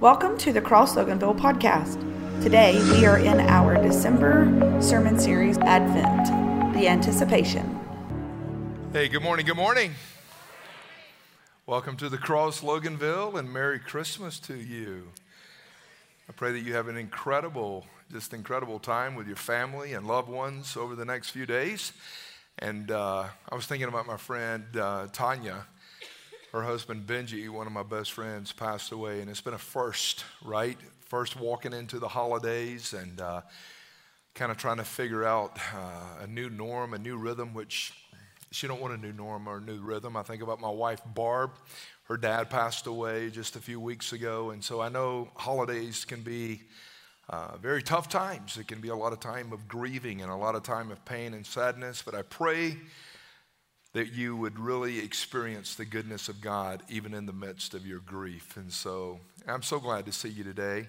Welcome 0.00 0.38
to 0.38 0.52
the 0.54 0.62
Cross 0.62 0.94
Loganville 0.94 1.38
podcast. 1.38 2.00
Today 2.42 2.82
we 2.90 3.04
are 3.04 3.18
in 3.18 3.38
our 3.38 3.74
December 3.82 4.46
sermon 4.80 5.20
series, 5.20 5.58
Advent, 5.58 6.72
the 6.72 6.88
anticipation. 6.88 7.78
Hey, 8.94 9.08
good 9.08 9.22
morning, 9.22 9.44
good 9.44 9.58
morning. 9.58 9.92
Welcome 11.66 11.98
to 11.98 12.08
the 12.08 12.16
Cross 12.16 12.62
Loganville 12.62 13.38
and 13.38 13.52
Merry 13.52 13.78
Christmas 13.78 14.38
to 14.38 14.54
you. 14.54 15.08
I 16.30 16.32
pray 16.32 16.52
that 16.52 16.60
you 16.60 16.72
have 16.72 16.88
an 16.88 16.96
incredible, 16.96 17.84
just 18.10 18.32
incredible 18.32 18.78
time 18.78 19.14
with 19.14 19.26
your 19.26 19.36
family 19.36 19.92
and 19.92 20.06
loved 20.06 20.30
ones 20.30 20.78
over 20.78 20.96
the 20.96 21.04
next 21.04 21.28
few 21.28 21.44
days. 21.44 21.92
And 22.58 22.90
uh, 22.90 23.26
I 23.50 23.54
was 23.54 23.66
thinking 23.66 23.88
about 23.88 24.06
my 24.06 24.16
friend 24.16 24.64
uh, 24.78 25.08
Tanya 25.12 25.66
her 26.52 26.62
husband 26.62 27.06
Benji, 27.06 27.48
one 27.48 27.66
of 27.66 27.72
my 27.72 27.84
best 27.84 28.12
friends, 28.12 28.52
passed 28.52 28.90
away, 28.90 29.20
and 29.20 29.30
it's 29.30 29.40
been 29.40 29.54
a 29.54 29.58
first, 29.58 30.24
right? 30.44 30.76
First 31.06 31.38
walking 31.38 31.72
into 31.72 31.98
the 31.98 32.08
holidays 32.08 32.92
and 32.92 33.20
uh, 33.20 33.42
kind 34.34 34.50
of 34.50 34.58
trying 34.58 34.78
to 34.78 34.84
figure 34.84 35.24
out 35.24 35.56
uh, 35.74 36.24
a 36.24 36.26
new 36.26 36.50
norm, 36.50 36.94
a 36.94 36.98
new 36.98 37.16
rhythm, 37.16 37.54
which 37.54 37.92
she 38.50 38.66
don't 38.66 38.80
want 38.80 38.94
a 38.94 38.96
new 38.96 39.12
norm 39.12 39.46
or 39.48 39.58
a 39.58 39.60
new 39.60 39.80
rhythm. 39.80 40.16
I 40.16 40.22
think 40.22 40.42
about 40.42 40.60
my 40.60 40.70
wife 40.70 41.00
Barb. 41.14 41.52
Her 42.04 42.16
dad 42.16 42.50
passed 42.50 42.88
away 42.88 43.30
just 43.30 43.54
a 43.54 43.60
few 43.60 43.78
weeks 43.78 44.12
ago, 44.12 44.50
and 44.50 44.64
so 44.64 44.80
I 44.80 44.88
know 44.88 45.30
holidays 45.36 46.04
can 46.04 46.22
be 46.22 46.62
uh, 47.28 47.56
very 47.58 47.80
tough 47.80 48.08
times. 48.08 48.56
It 48.56 48.66
can 48.66 48.80
be 48.80 48.88
a 48.88 48.96
lot 48.96 49.12
of 49.12 49.20
time 49.20 49.52
of 49.52 49.68
grieving 49.68 50.20
and 50.20 50.32
a 50.32 50.34
lot 50.34 50.56
of 50.56 50.64
time 50.64 50.90
of 50.90 51.04
pain 51.04 51.32
and 51.32 51.46
sadness. 51.46 52.02
But 52.04 52.16
I 52.16 52.22
pray 52.22 52.76
that 53.92 54.12
you 54.12 54.36
would 54.36 54.58
really 54.58 55.00
experience 55.00 55.74
the 55.74 55.84
goodness 55.84 56.28
of 56.28 56.40
God 56.40 56.82
even 56.88 57.12
in 57.12 57.26
the 57.26 57.32
midst 57.32 57.74
of 57.74 57.84
your 57.86 57.98
grief. 58.00 58.56
And 58.56 58.72
so 58.72 59.20
I'm 59.46 59.62
so 59.62 59.78
glad 59.80 60.06
to 60.06 60.12
see 60.12 60.28
you 60.28 60.44
today. 60.44 60.86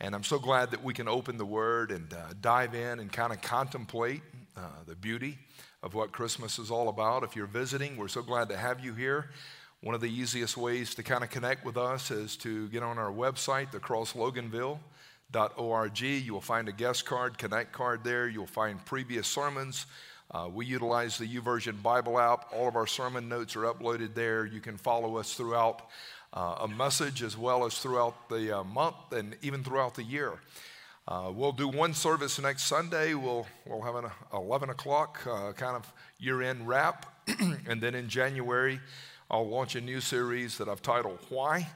And 0.00 0.14
I'm 0.14 0.22
so 0.22 0.38
glad 0.38 0.70
that 0.70 0.84
we 0.84 0.94
can 0.94 1.08
open 1.08 1.38
the 1.38 1.44
Word 1.44 1.90
and 1.90 2.12
uh, 2.12 2.34
dive 2.40 2.72
in 2.74 3.00
and 3.00 3.12
kind 3.12 3.32
of 3.32 3.42
contemplate 3.42 4.22
uh, 4.56 4.60
the 4.86 4.94
beauty 4.94 5.36
of 5.82 5.94
what 5.94 6.12
Christmas 6.12 6.60
is 6.60 6.70
all 6.70 6.88
about. 6.88 7.24
If 7.24 7.34
you're 7.34 7.46
visiting, 7.46 7.96
we're 7.96 8.06
so 8.06 8.22
glad 8.22 8.48
to 8.50 8.56
have 8.56 8.78
you 8.78 8.94
here. 8.94 9.30
One 9.80 9.96
of 9.96 10.00
the 10.00 10.10
easiest 10.10 10.56
ways 10.56 10.94
to 10.96 11.02
kind 11.02 11.24
of 11.24 11.30
connect 11.30 11.64
with 11.64 11.76
us 11.76 12.12
is 12.12 12.36
to 12.38 12.68
get 12.68 12.84
on 12.84 12.98
our 12.98 13.12
website, 13.12 13.72
thecrossloganville.org. 13.72 16.00
You 16.00 16.32
will 16.32 16.40
find 16.40 16.68
a 16.68 16.72
guest 16.72 17.04
card, 17.04 17.38
connect 17.38 17.72
card 17.72 18.04
there. 18.04 18.28
You'll 18.28 18.46
find 18.46 18.84
previous 18.84 19.26
sermons. 19.26 19.86
Uh, 20.30 20.48
we 20.52 20.66
utilize 20.66 21.16
the 21.16 21.26
YouVersion 21.26 21.82
Bible 21.82 22.18
app. 22.18 22.52
All 22.54 22.68
of 22.68 22.76
our 22.76 22.86
sermon 22.86 23.28
notes 23.28 23.56
are 23.56 23.62
uploaded 23.62 24.14
there. 24.14 24.44
You 24.44 24.60
can 24.60 24.76
follow 24.76 25.16
us 25.16 25.32
throughout 25.32 25.88
uh, 26.34 26.56
a 26.60 26.68
message 26.68 27.22
as 27.22 27.36
well 27.36 27.64
as 27.64 27.78
throughout 27.78 28.28
the 28.28 28.58
uh, 28.58 28.64
month 28.64 29.12
and 29.12 29.36
even 29.40 29.64
throughout 29.64 29.94
the 29.94 30.02
year. 30.02 30.34
Uh, 31.06 31.32
we'll 31.34 31.52
do 31.52 31.66
one 31.66 31.94
service 31.94 32.38
next 32.38 32.64
Sunday. 32.64 33.14
We'll, 33.14 33.46
we'll 33.64 33.80
have 33.80 33.94
an 33.94 34.10
11 34.34 34.68
o'clock 34.68 35.26
uh, 35.26 35.52
kind 35.52 35.74
of 35.74 35.90
year 36.18 36.42
end 36.42 36.68
wrap. 36.68 37.06
and 37.66 37.80
then 37.80 37.94
in 37.94 38.08
January, 38.10 38.78
I'll 39.30 39.48
launch 39.48 39.76
a 39.76 39.80
new 39.80 40.02
series 40.02 40.58
that 40.58 40.68
I've 40.68 40.82
titled 40.82 41.18
Why? 41.30 41.66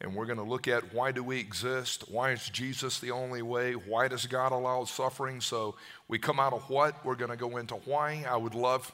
And 0.00 0.14
we're 0.14 0.26
going 0.26 0.38
to 0.38 0.44
look 0.44 0.66
at 0.66 0.94
why 0.94 1.12
do 1.12 1.22
we 1.22 1.38
exist? 1.38 2.04
Why 2.10 2.30
is 2.30 2.48
jesus 2.48 2.98
the 3.00 3.10
only 3.10 3.42
way? 3.42 3.74
Why 3.74 4.08
does 4.08 4.26
god 4.26 4.52
allow 4.52 4.84
suffering? 4.84 5.40
So 5.40 5.76
we 6.08 6.18
come 6.18 6.40
out 6.40 6.52
of 6.52 6.68
what? 6.70 7.04
We're 7.04 7.16
going 7.16 7.30
to 7.30 7.36
go 7.36 7.56
into 7.58 7.74
why. 7.74 8.24
I 8.28 8.36
would 8.36 8.54
love 8.54 8.90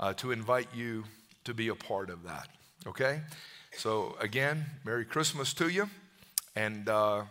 uh, 0.00 0.14
to 0.14 0.32
invite 0.32 0.68
you 0.74 1.04
to 1.44 1.54
be 1.54 1.68
a 1.68 1.74
part 1.74 2.10
of 2.10 2.24
that 2.24 2.48
okay? 2.86 3.20
So 3.76 4.16
again 4.20 4.64
merry 4.84 5.04
christmas 5.04 5.52
to 5.54 5.68
you. 5.68 5.88
And 6.56 6.88
uh, 6.88 7.24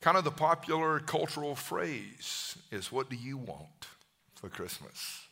kind 0.00 0.16
of 0.16 0.24
the 0.24 0.30
popular 0.30 1.00
cultural 1.00 1.54
phrase 1.54 2.56
is 2.70 2.90
what 2.90 3.10
do 3.10 3.16
you 3.16 3.36
want 3.36 3.88
for 4.34 4.48
christmas? 4.48 5.22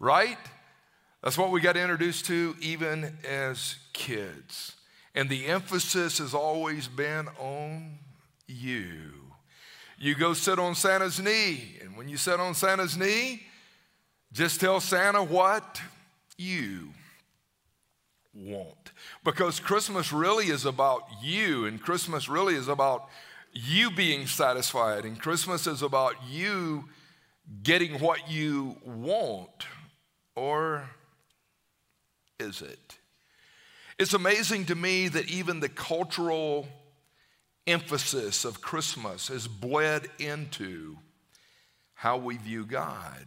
Right? 0.00 0.38
That's 1.22 1.36
what 1.36 1.50
we 1.50 1.60
got 1.60 1.76
introduced 1.76 2.26
to 2.26 2.56
even 2.60 3.18
as 3.28 3.76
kids 3.92 4.74
and 5.14 5.28
the 5.28 5.46
emphasis 5.46 6.18
has 6.18 6.34
always 6.34 6.88
been 6.88 7.28
on 7.38 7.98
you. 8.46 9.12
You 9.98 10.14
go 10.14 10.32
sit 10.32 10.58
on 10.58 10.74
Santa's 10.74 11.20
knee, 11.20 11.76
and 11.82 11.96
when 11.96 12.08
you 12.08 12.16
sit 12.16 12.38
on 12.38 12.54
Santa's 12.54 12.96
knee, 12.96 13.42
just 14.32 14.60
tell 14.60 14.80
Santa 14.80 15.22
what 15.24 15.80
you 16.36 16.90
want. 18.32 18.92
Because 19.24 19.58
Christmas 19.58 20.12
really 20.12 20.46
is 20.46 20.64
about 20.64 21.02
you, 21.22 21.66
and 21.66 21.82
Christmas 21.82 22.28
really 22.28 22.54
is 22.54 22.68
about 22.68 23.08
you 23.52 23.90
being 23.90 24.26
satisfied, 24.26 25.04
and 25.04 25.20
Christmas 25.20 25.66
is 25.66 25.82
about 25.82 26.14
you 26.28 26.84
getting 27.62 27.98
what 27.98 28.30
you 28.30 28.76
want. 28.84 29.66
Or 30.36 30.88
is 32.38 32.62
it? 32.62 32.98
It's 33.98 34.14
amazing 34.14 34.66
to 34.66 34.76
me 34.76 35.08
that 35.08 35.28
even 35.28 35.58
the 35.58 35.68
cultural 35.68 36.68
emphasis 37.66 38.44
of 38.44 38.60
Christmas 38.60 39.26
has 39.26 39.48
bled 39.48 40.08
into 40.20 40.96
how 41.94 42.16
we 42.16 42.36
view 42.36 42.64
God. 42.64 43.26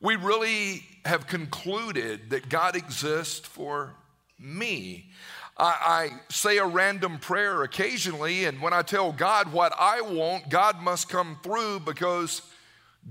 We 0.00 0.16
really 0.16 0.82
have 1.04 1.26
concluded 1.26 2.30
that 2.30 2.48
God 2.48 2.74
exists 2.74 3.46
for 3.46 3.92
me. 4.38 5.10
I, 5.58 6.08
I, 6.10 6.10
say 6.30 6.56
a 6.56 6.66
random 6.66 7.18
prayer 7.18 7.64
occasionally, 7.64 8.46
and 8.46 8.62
when 8.62 8.72
I 8.72 8.80
tell 8.80 9.12
God 9.12 9.52
what 9.52 9.74
I 9.78 10.00
want, 10.00 10.48
God 10.48 10.80
must 10.80 11.10
come 11.10 11.38
through 11.42 11.80
because 11.80 12.40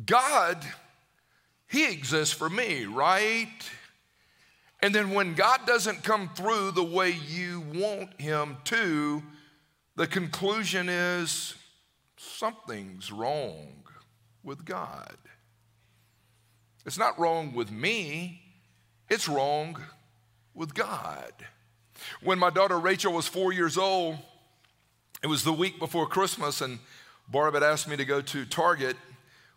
God, 0.07 0.65
He 1.67 1.91
exists 1.91 2.33
for 2.33 2.49
me, 2.49 2.85
right? 2.85 3.53
And 4.83 4.93
then 4.93 5.11
when 5.11 5.33
God 5.33 5.65
doesn't 5.65 6.03
come 6.03 6.29
through 6.35 6.71
the 6.71 6.83
way 6.83 7.11
you 7.11 7.63
want 7.73 8.19
Him 8.19 8.57
to, 8.65 9.23
the 9.95 10.05
conclusion 10.05 10.89
is 10.89 11.55
something's 12.17 13.09
wrong 13.09 13.85
with 14.43 14.65
God. 14.65 15.15
It's 16.85 16.97
not 16.97 17.17
wrong 17.17 17.53
with 17.53 17.71
me, 17.71 18.41
it's 19.09 19.29
wrong 19.29 19.81
with 20.53 20.73
God. 20.73 21.31
When 22.21 22.37
my 22.37 22.49
daughter 22.49 22.77
Rachel 22.77 23.13
was 23.13 23.25
four 23.25 23.53
years 23.53 23.77
old, 23.77 24.17
it 25.23 25.27
was 25.27 25.45
the 25.45 25.53
week 25.53 25.79
before 25.79 26.07
Christmas, 26.07 26.59
and 26.59 26.79
Barb 27.29 27.53
had 27.53 27.63
asked 27.63 27.87
me 27.87 27.95
to 27.95 28.03
go 28.03 28.19
to 28.19 28.43
Target. 28.43 28.97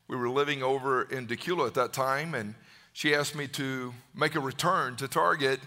We 0.06 0.15
were 0.15 0.31
living 0.31 0.62
over 0.62 1.03
in 1.03 1.26
Dacula 1.26 1.66
at 1.66 1.75
that 1.75 1.92
time, 1.92 2.32
and 2.32 2.54
she 2.97 3.15
asked 3.15 3.34
me 3.34 3.47
to 3.47 3.93
make 4.15 4.37
a 4.37 4.41
return 4.41 4.97
to 4.97 5.07
Target. 5.07 5.61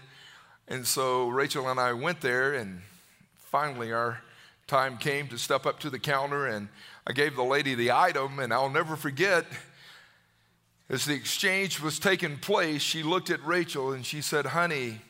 And 0.66 0.84
so 0.84 1.28
Rachel 1.28 1.68
and 1.68 1.78
I 1.78 1.92
went 1.92 2.22
there, 2.22 2.54
and 2.54 2.82
finally 3.36 3.92
our 3.92 4.20
time 4.66 4.98
came 4.98 5.28
to 5.28 5.38
step 5.38 5.64
up 5.64 5.78
to 5.80 5.90
the 5.90 5.98
counter, 6.00 6.48
and 6.48 6.66
I 7.06 7.12
gave 7.12 7.36
the 7.36 7.44
lady 7.44 7.76
the 7.76 7.92
item, 7.92 8.40
and 8.40 8.52
I'll 8.52 8.68
never 8.68 8.96
forget. 8.96 9.46
As 10.88 11.04
the 11.04 11.14
exchange 11.14 11.80
was 11.80 12.00
taking 12.00 12.36
place, 12.36 12.82
she 12.82 13.04
looked 13.04 13.30
at 13.30 13.46
Rachel 13.46 13.92
and 13.92 14.04
she 14.04 14.22
said, 14.22 14.46
Honey, 14.46 15.00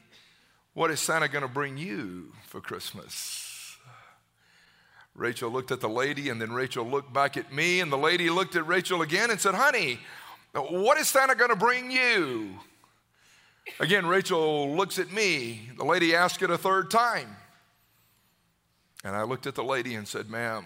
what 0.74 0.90
is 0.90 1.00
Santa 1.00 1.26
going 1.26 1.40
to 1.40 1.48
bring 1.48 1.78
you 1.78 2.34
for 2.44 2.60
Christmas? 2.60 3.78
Rachel 5.14 5.50
looked 5.50 5.70
at 5.70 5.80
the 5.80 5.88
lady, 5.88 6.28
and 6.28 6.38
then 6.38 6.52
Rachel 6.52 6.84
looked 6.84 7.14
back 7.14 7.38
at 7.38 7.50
me, 7.50 7.80
and 7.80 7.90
the 7.90 7.96
lady 7.96 8.28
looked 8.28 8.56
at 8.56 8.66
Rachel 8.66 9.00
again 9.00 9.30
and 9.30 9.40
said, 9.40 9.54
Honey, 9.54 10.00
what 10.52 10.98
is 10.98 11.08
Santa 11.08 11.34
going 11.34 11.50
to 11.50 11.56
bring 11.56 11.90
you? 11.90 12.58
Again, 13.78 14.06
Rachel 14.06 14.74
looks 14.74 14.98
at 14.98 15.12
me. 15.12 15.70
The 15.76 15.84
lady 15.84 16.14
asked 16.14 16.42
it 16.42 16.50
a 16.50 16.58
third 16.58 16.90
time. 16.90 17.36
And 19.04 19.14
I 19.14 19.22
looked 19.22 19.46
at 19.46 19.54
the 19.54 19.64
lady 19.64 19.94
and 19.94 20.06
said, 20.06 20.28
Ma'am, 20.28 20.64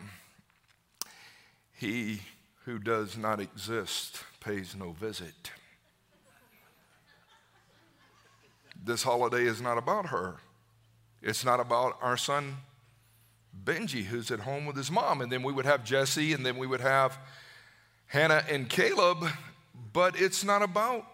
he 1.75 2.21
who 2.65 2.79
does 2.79 3.17
not 3.17 3.41
exist 3.41 4.25
pays 4.41 4.75
no 4.75 4.93
visit. 4.93 5.51
This 8.83 9.03
holiday 9.03 9.45
is 9.45 9.61
not 9.61 9.79
about 9.79 10.07
her. 10.07 10.37
It's 11.23 11.45
not 11.45 11.61
about 11.61 11.97
our 12.03 12.17
son 12.17 12.57
Benji, 13.65 14.05
who's 14.05 14.31
at 14.31 14.41
home 14.41 14.67
with 14.67 14.77
his 14.77 14.91
mom. 14.91 15.21
And 15.21 15.31
then 15.31 15.43
we 15.43 15.53
would 15.53 15.65
have 15.65 15.85
Jesse, 15.85 16.33
and 16.33 16.45
then 16.45 16.59
we 16.59 16.67
would 16.67 16.81
have 16.81 17.19
Hannah 18.07 18.45
and 18.49 18.69
Caleb 18.69 19.27
but 19.95 20.21
it's 20.21 20.45
not 20.45 20.61
about 20.61 21.07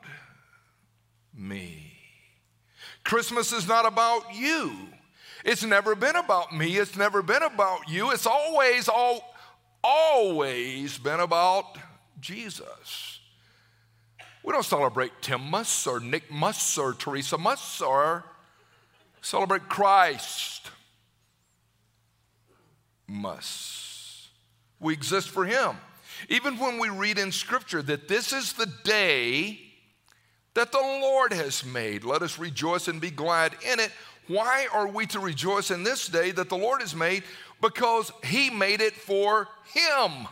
me. 1.33 1.93
Christmas 3.05 3.53
is 3.53 3.69
not 3.69 3.87
about 3.87 4.35
you. 4.35 4.73
It's 5.45 5.63
never 5.63 5.95
been 5.95 6.17
about 6.17 6.53
me. 6.57 6.79
It's 6.79 6.97
never 6.97 7.23
been 7.23 7.43
about 7.43 7.89
you. 7.89 8.11
It's 8.11 8.27
always, 8.27 8.89
all, 8.89 9.35
always 9.85 10.99
been 10.99 11.21
about 11.21 11.79
Jesus. 12.21 13.21
We 14.43 14.53
don't 14.53 14.65
celebrate 14.65 15.13
Tim 15.21 15.43
Mus 15.51 15.87
or 15.87 16.01
Nick 16.01 16.33
Mus 16.33 16.79
or 16.79 16.95
Teresa 16.95 17.37
Mus 17.37 17.83
or 17.83 18.25
celebrate 19.21 19.69
Christ. 19.69 20.71
must. 23.07 24.29
We 24.79 24.95
exist 24.95 25.29
for 25.29 25.45
Him. 25.45 25.77
Even 26.29 26.59
when 26.59 26.79
we 26.79 26.89
read 26.89 27.19
in 27.19 27.33
Scripture 27.33 27.83
that 27.83 28.09
this 28.09 28.33
is 28.33 28.53
the 28.53 28.71
day 28.85 29.59
that 30.55 30.73
the 30.73 30.79
Lord 30.79 31.33
has 31.33 31.65
made, 31.65 32.05
let 32.05 32.23
us 32.23 32.39
rejoice 32.39 32.89
and 32.89 33.01
be 33.01 33.11
glad 33.11 33.55
in 33.71 33.81
it. 33.81 33.91
Why 34.27 34.67
are 34.73 34.87
we 34.87 35.07
to 35.07 35.21
rejoice 35.21 35.71
in 35.71 35.83
this 35.83 36.07
day 36.07 36.31
that 36.33 36.49
the 36.49 36.57
Lord 36.57 36.81
has 36.81 36.95
made? 36.95 37.25
Because 37.61 38.13
He 38.25 38.51
made 38.51 38.81
it 38.81 38.95
for 38.95 39.49
Him. 39.73 40.29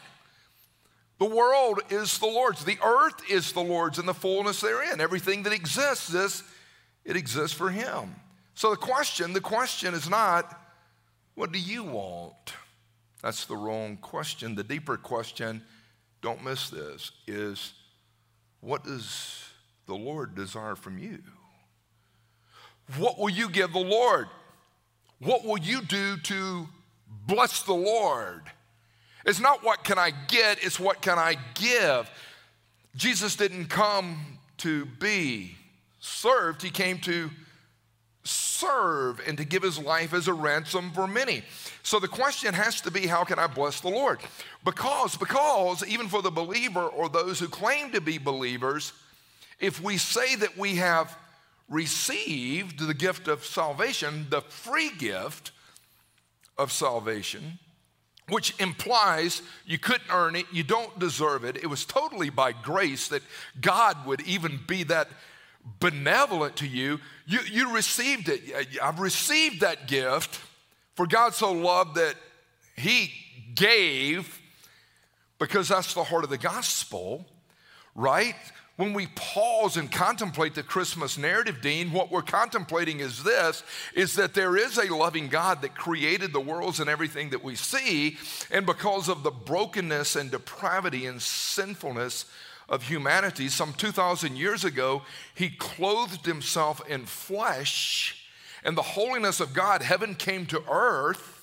The 1.18 1.24
world 1.24 1.80
is 1.90 2.18
the 2.18 2.26
Lord's, 2.26 2.64
the 2.64 2.78
earth 2.84 3.20
is 3.28 3.52
the 3.52 3.60
Lord's, 3.60 3.98
and 3.98 4.08
the 4.08 4.14
fullness 4.14 4.60
therein. 4.60 5.00
Everything 5.00 5.42
that 5.44 5.52
exists, 5.52 6.08
this, 6.08 6.44
it 7.04 7.16
exists 7.16 7.56
for 7.56 7.70
Him. 7.70 8.14
So 8.54 8.70
the 8.70 8.76
question, 8.76 9.32
the 9.32 9.40
question 9.40 9.94
is 9.94 10.08
not, 10.08 10.60
what 11.34 11.52
do 11.52 11.58
you 11.58 11.84
want? 11.84 12.54
That's 13.22 13.46
the 13.46 13.56
wrong 13.56 13.96
question. 13.96 14.54
The 14.54 14.64
deeper 14.64 14.96
question, 14.96 15.62
don't 16.20 16.44
miss 16.44 16.70
this, 16.70 17.12
is 17.26 17.72
what 18.60 18.84
does 18.84 19.44
the 19.86 19.94
Lord 19.94 20.34
desire 20.34 20.76
from 20.76 20.98
you? 20.98 21.18
What 22.96 23.18
will 23.18 23.30
you 23.30 23.50
give 23.50 23.72
the 23.72 23.78
Lord? 23.78 24.28
What 25.20 25.44
will 25.44 25.58
you 25.58 25.82
do 25.82 26.16
to 26.16 26.68
bless 27.26 27.62
the 27.62 27.74
Lord? 27.74 28.42
It's 29.24 29.40
not 29.40 29.62
what 29.62 29.84
can 29.84 29.98
I 29.98 30.10
get, 30.10 30.64
it's 30.64 30.80
what 30.80 31.02
can 31.02 31.18
I 31.18 31.36
give. 31.54 32.10
Jesus 32.96 33.36
didn't 33.36 33.66
come 33.66 34.38
to 34.58 34.86
be 34.86 35.56
served, 36.00 36.62
he 36.62 36.70
came 36.70 36.98
to 37.00 37.30
serve 38.24 39.20
and 39.26 39.38
to 39.38 39.44
give 39.44 39.62
his 39.62 39.78
life 39.78 40.12
as 40.12 40.28
a 40.28 40.34
ransom 40.34 40.90
for 40.90 41.06
many. 41.06 41.42
So 41.82 41.98
the 41.98 42.08
question 42.08 42.54
has 42.54 42.80
to 42.82 42.90
be 42.90 43.06
how 43.06 43.24
can 43.24 43.38
I 43.38 43.46
bless 43.46 43.80
the 43.80 43.88
Lord? 43.88 44.20
Because 44.64 45.16
because 45.16 45.86
even 45.86 46.08
for 46.08 46.22
the 46.22 46.30
believer 46.30 46.86
or 46.86 47.08
those 47.08 47.40
who 47.40 47.48
claim 47.48 47.92
to 47.92 48.00
be 48.00 48.18
believers, 48.18 48.92
if 49.60 49.82
we 49.82 49.96
say 49.96 50.36
that 50.36 50.56
we 50.56 50.76
have 50.76 51.16
received 51.68 52.80
the 52.80 52.94
gift 52.94 53.28
of 53.28 53.44
salvation, 53.44 54.26
the 54.30 54.40
free 54.40 54.90
gift 54.90 55.52
of 56.56 56.72
salvation, 56.72 57.58
which 58.28 58.58
implies 58.60 59.42
you 59.66 59.78
couldn't 59.78 60.10
earn 60.12 60.36
it, 60.36 60.46
you 60.52 60.62
don't 60.62 60.98
deserve 60.98 61.44
it. 61.44 61.56
It 61.56 61.66
was 61.66 61.84
totally 61.84 62.30
by 62.30 62.52
grace 62.52 63.08
that 63.08 63.22
God 63.60 64.06
would 64.06 64.20
even 64.22 64.60
be 64.66 64.82
that 64.84 65.08
benevolent 65.80 66.56
to 66.56 66.66
you. 66.66 67.00
You, 67.26 67.40
you 67.50 67.74
received 67.74 68.28
it. 68.28 68.42
I've 68.82 69.00
received 69.00 69.60
that 69.60 69.88
gift, 69.88 70.40
for 70.94 71.06
God 71.06 71.34
so 71.34 71.52
loved 71.52 71.96
that 71.96 72.14
He 72.76 73.12
gave, 73.54 74.40
because 75.38 75.68
that's 75.68 75.94
the 75.94 76.04
heart 76.04 76.24
of 76.24 76.30
the 76.30 76.38
gospel, 76.38 77.24
right? 77.94 78.34
when 78.78 78.92
we 78.92 79.08
pause 79.16 79.76
and 79.76 79.90
contemplate 79.90 80.54
the 80.54 80.62
Christmas 80.62 81.18
narrative, 81.18 81.60
Dean, 81.60 81.90
what 81.90 82.12
we're 82.12 82.22
contemplating 82.22 83.00
is 83.00 83.24
this 83.24 83.64
is 83.92 84.14
that 84.14 84.34
there 84.34 84.56
is 84.56 84.78
a 84.78 84.94
loving 84.94 85.26
God 85.26 85.62
that 85.62 85.74
created 85.74 86.32
the 86.32 86.40
worlds 86.40 86.78
and 86.78 86.88
everything 86.88 87.30
that 87.30 87.42
we 87.42 87.56
see. 87.56 88.16
And 88.52 88.64
because 88.64 89.08
of 89.08 89.24
the 89.24 89.32
brokenness 89.32 90.14
and 90.14 90.30
depravity 90.30 91.06
and 91.06 91.20
sinfulness 91.20 92.26
of 92.68 92.84
humanity, 92.84 93.48
some 93.48 93.72
2,000 93.72 94.36
years 94.36 94.64
ago, 94.64 95.02
he 95.34 95.48
clothed 95.48 96.26
himself 96.26 96.86
in 96.88 97.06
flesh. 97.06 98.26
And 98.64 98.76
the 98.76 98.82
holiness 98.82 99.40
of 99.40 99.54
God, 99.54 99.82
heaven 99.82 100.14
came 100.14 100.44
to 100.46 100.62
earth 100.70 101.38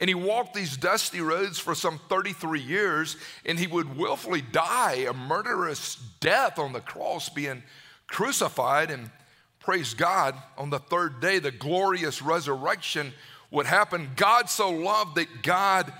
and 0.00 0.08
he 0.08 0.14
walked 0.14 0.54
these 0.54 0.78
dusty 0.78 1.20
roads 1.20 1.58
for 1.58 1.74
some 1.74 2.00
33 2.08 2.58
years, 2.58 3.18
and 3.44 3.58
he 3.58 3.66
would 3.66 3.98
willfully 3.98 4.40
die 4.40 5.04
a 5.06 5.12
murderous 5.12 5.96
death 6.20 6.58
on 6.58 6.72
the 6.72 6.80
cross, 6.80 7.28
being 7.28 7.62
crucified. 8.06 8.90
And 8.90 9.10
praise 9.58 9.92
God, 9.92 10.34
on 10.56 10.70
the 10.70 10.78
third 10.78 11.20
day, 11.20 11.38
the 11.38 11.50
glorious 11.50 12.22
resurrection 12.22 13.12
would 13.50 13.66
happen. 13.66 14.12
God 14.16 14.48
so 14.48 14.70
loved 14.70 15.16
that 15.16 15.42
God 15.42 15.92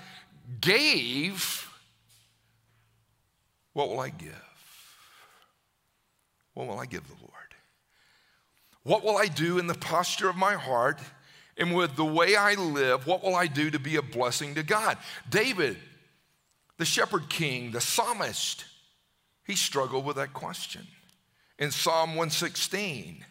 gave. 0.59 1.70
What 3.73 3.89
will 3.89 3.99
I 3.99 4.09
give? 4.09 4.43
What 6.53 6.67
will 6.67 6.79
I 6.79 6.85
give 6.85 7.07
the 7.07 7.15
Lord? 7.21 7.31
What 8.83 9.03
will 9.03 9.17
I 9.17 9.27
do 9.27 9.59
in 9.59 9.67
the 9.67 9.73
posture 9.73 10.29
of 10.29 10.35
my 10.35 10.53
heart? 10.53 10.99
And 11.57 11.75
with 11.75 11.95
the 11.95 12.05
way 12.05 12.35
I 12.35 12.55
live, 12.55 13.05
what 13.05 13.23
will 13.23 13.35
I 13.35 13.47
do 13.47 13.69
to 13.69 13.79
be 13.79 13.95
a 13.95 14.01
blessing 14.01 14.55
to 14.55 14.63
God? 14.63 14.97
David, 15.29 15.77
the 16.77 16.85
shepherd 16.85 17.29
king, 17.29 17.71
the 17.71 17.81
psalmist, 17.81 18.65
he 19.45 19.55
struggled 19.55 20.05
with 20.05 20.15
that 20.15 20.33
question. 20.33 20.87
In 21.59 21.71
Psalm 21.71 22.11
116, 22.11 23.23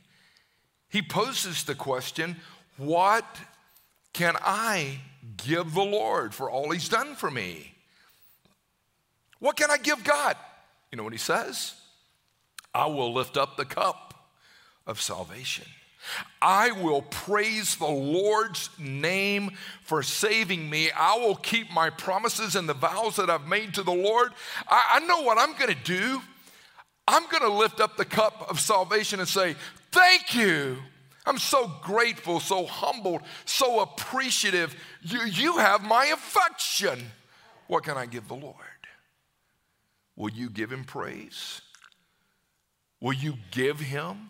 he 0.89 1.03
poses 1.03 1.65
the 1.65 1.75
question 1.75 2.37
What 2.77 3.25
can 4.13 4.37
I 4.41 5.01
give 5.37 5.75
the 5.75 5.83
Lord 5.83 6.35
for 6.35 6.51
all 6.51 6.71
he's 6.71 6.89
done 6.89 7.17
for 7.17 7.31
me? 7.31 7.75
What 9.41 9.57
can 9.57 9.71
I 9.71 9.79
give 9.79 10.05
God? 10.05 10.37
You 10.93 10.97
know 10.97 11.05
what 11.05 11.13
he 11.13 11.19
says? 11.19 11.75
I 12.75 12.87
will 12.87 13.13
lift 13.13 13.37
up 13.37 13.57
the 13.57 13.65
cup 13.65 14.15
of 14.87 15.01
salvation. 15.01 15.67
I 16.41 16.71
will 16.71 17.03
praise 17.03 17.77
the 17.77 17.87
Lord's 17.87 18.71
name 18.79 19.51
for 19.83 20.03
saving 20.03 20.71
me. 20.71 20.91
I 20.93 21.19
will 21.19 21.37
keep 21.37 21.71
my 21.73 21.91
promises 21.91 22.57
and 22.57 22.69
the 22.69 22.75
vows 22.75 23.17
that 23.17 23.29
I've 23.29 23.47
made 23.47 23.75
to 23.75 23.83
the 23.83 23.93
Lord. 23.93 24.33
I, 24.69 24.83
I 24.95 25.07
know 25.07 25.21
what 25.23 25.39
I'm 25.39 25.53
going 25.59 25.75
to 25.75 25.85
do. 25.85 26.23
I'm 27.07 27.27
going 27.29 27.43
to 27.43 27.53
lift 27.53 27.81
up 27.81 27.97
the 27.97 28.05
cup 28.05 28.51
of 28.51 28.61
salvation 28.61 29.21
and 29.21 29.29
say, 29.29 29.57
Thank 29.93 30.35
you. 30.35 30.79
I'm 31.27 31.39
so 31.39 31.71
grateful, 31.83 32.41
so 32.41 32.65
humbled, 32.65 33.23
so 33.45 33.81
appreciative. 33.81 34.75
You, 35.03 35.23
you 35.25 35.59
have 35.59 35.83
my 35.83 36.07
affection. 36.07 36.99
What 37.67 37.85
can 37.85 37.97
I 37.97 38.07
give 38.07 38.27
the 38.27 38.35
Lord? 38.35 38.55
Will 40.21 40.29
you 40.29 40.51
give 40.51 40.71
him 40.71 40.85
praise? 40.85 41.63
Will 43.01 43.15
you 43.15 43.37
give 43.53 43.81
him 43.81 44.29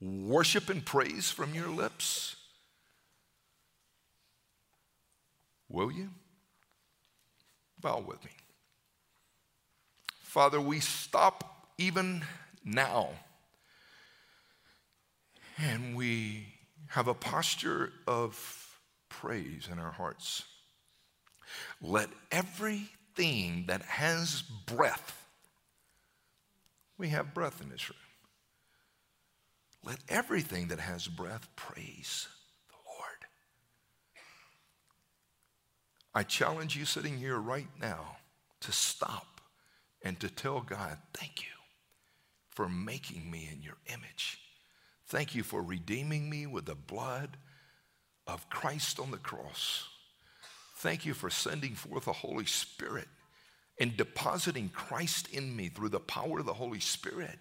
worship 0.00 0.70
and 0.70 0.86
praise 0.86 1.32
from 1.32 1.52
your 1.52 1.66
lips? 1.66 2.36
Will 5.68 5.90
you? 5.90 6.10
Bow 7.80 8.04
with 8.06 8.24
me. 8.24 8.30
Father, 10.22 10.60
we 10.60 10.78
stop 10.78 11.70
even 11.76 12.22
now 12.64 13.08
and 15.58 15.96
we 15.96 16.46
have 16.90 17.08
a 17.08 17.14
posture 17.14 17.90
of 18.06 18.78
praise 19.08 19.68
in 19.72 19.80
our 19.80 19.90
hearts. 19.90 20.44
Let 21.82 22.10
everything 23.16 23.64
that 23.66 23.82
has 23.82 24.42
breath, 24.42 25.26
we 26.98 27.08
have 27.08 27.34
breath 27.34 27.60
in 27.62 27.70
this 27.70 27.88
room. 27.88 27.98
Let 29.84 29.98
everything 30.08 30.68
that 30.68 30.80
has 30.80 31.06
breath 31.06 31.48
praise 31.54 32.28
the 32.68 32.76
Lord. 32.86 33.26
I 36.14 36.22
challenge 36.24 36.76
you 36.76 36.84
sitting 36.84 37.18
here 37.18 37.38
right 37.38 37.68
now 37.80 38.16
to 38.60 38.72
stop 38.72 39.40
and 40.02 40.18
to 40.20 40.28
tell 40.28 40.60
God, 40.60 40.98
thank 41.14 41.42
you 41.42 41.52
for 42.50 42.68
making 42.68 43.30
me 43.30 43.48
in 43.52 43.62
your 43.62 43.76
image. 43.86 44.38
Thank 45.08 45.34
you 45.34 45.42
for 45.42 45.62
redeeming 45.62 46.28
me 46.28 46.46
with 46.46 46.66
the 46.66 46.74
blood 46.74 47.36
of 48.26 48.48
Christ 48.50 48.98
on 48.98 49.10
the 49.10 49.18
cross. 49.18 49.84
Thank 50.86 51.04
you 51.04 51.14
for 51.14 51.30
sending 51.30 51.74
forth 51.74 52.04
the 52.04 52.12
Holy 52.12 52.46
Spirit 52.46 53.08
and 53.80 53.96
depositing 53.96 54.68
Christ 54.68 55.26
in 55.32 55.56
me 55.56 55.68
through 55.68 55.88
the 55.88 55.98
power 55.98 56.38
of 56.38 56.46
the 56.46 56.54
Holy 56.54 56.78
Spirit. 56.78 57.40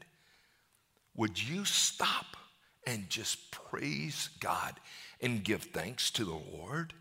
Would 1.16 1.48
you 1.48 1.64
stop 1.64 2.38
and 2.88 3.08
just 3.08 3.52
praise 3.52 4.32
God 4.40 4.80
and 5.22 5.44
give 5.44 5.62
thanks 5.62 6.10
to 6.10 6.26
the 6.26 6.32
Lord? 6.58 6.94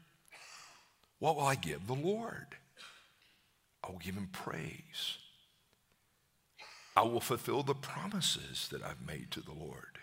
What 1.19 1.37
will 1.37 1.47
I 1.47 1.55
give 1.55 1.87
the 1.87 1.95
Lord? 1.95 2.57
I 3.83 3.91
will 3.91 3.99
give 3.99 4.15
him 4.15 4.29
praise. 4.31 5.17
I 6.95 7.05
will 7.05 7.21
fulfill 7.21 7.63
the 7.63 7.75
promises 7.75 8.69
that 8.71 8.83
I've 8.83 9.07
made 9.07 9.31
to 9.31 9.41
the 9.41 9.55
Lord. 9.55 9.99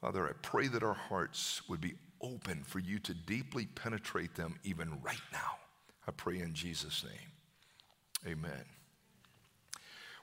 Father, 0.00 0.28
I 0.28 0.32
pray 0.42 0.68
that 0.68 0.84
our 0.84 0.94
hearts 0.94 1.68
would 1.68 1.80
be 1.80 1.94
open 2.22 2.62
for 2.64 2.78
you 2.78 2.98
to 3.00 3.14
deeply 3.14 3.66
penetrate 3.66 4.34
them 4.34 4.58
even 4.64 4.90
right 5.02 5.20
now. 5.32 5.58
I 6.06 6.12
pray 6.12 6.38
in 6.40 6.54
Jesus' 6.54 7.04
name. 7.04 8.32
Amen. 8.32 8.64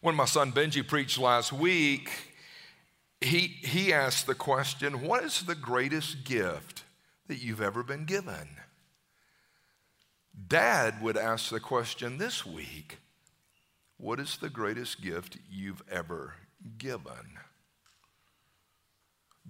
When 0.02 0.16
my 0.16 0.26
son 0.26 0.52
Benji 0.52 0.88
preached 0.88 1.18
last 1.18 1.52
week, 1.52 2.10
he, 3.22 3.58
he 3.62 3.92
asked 3.92 4.28
the 4.28 4.36
question 4.36 5.02
What 5.06 5.24
is 5.24 5.44
the 5.44 5.56
greatest 5.56 6.24
gift 6.24 6.84
that 7.28 7.44
you've 7.44 7.62
ever 7.62 7.84
been 7.84 8.06
given? 8.06 8.48
Dad 10.48 11.02
would 11.02 11.18
ask 11.18 11.50
the 11.50 11.60
question 11.60 12.18
this 12.18 12.46
week 12.46 13.00
What 13.98 14.20
is 14.20 14.38
the 14.38 14.50
greatest 14.50 15.02
gift 15.02 15.38
you've 15.50 15.84
ever 15.92 16.36
given? 16.78 17.40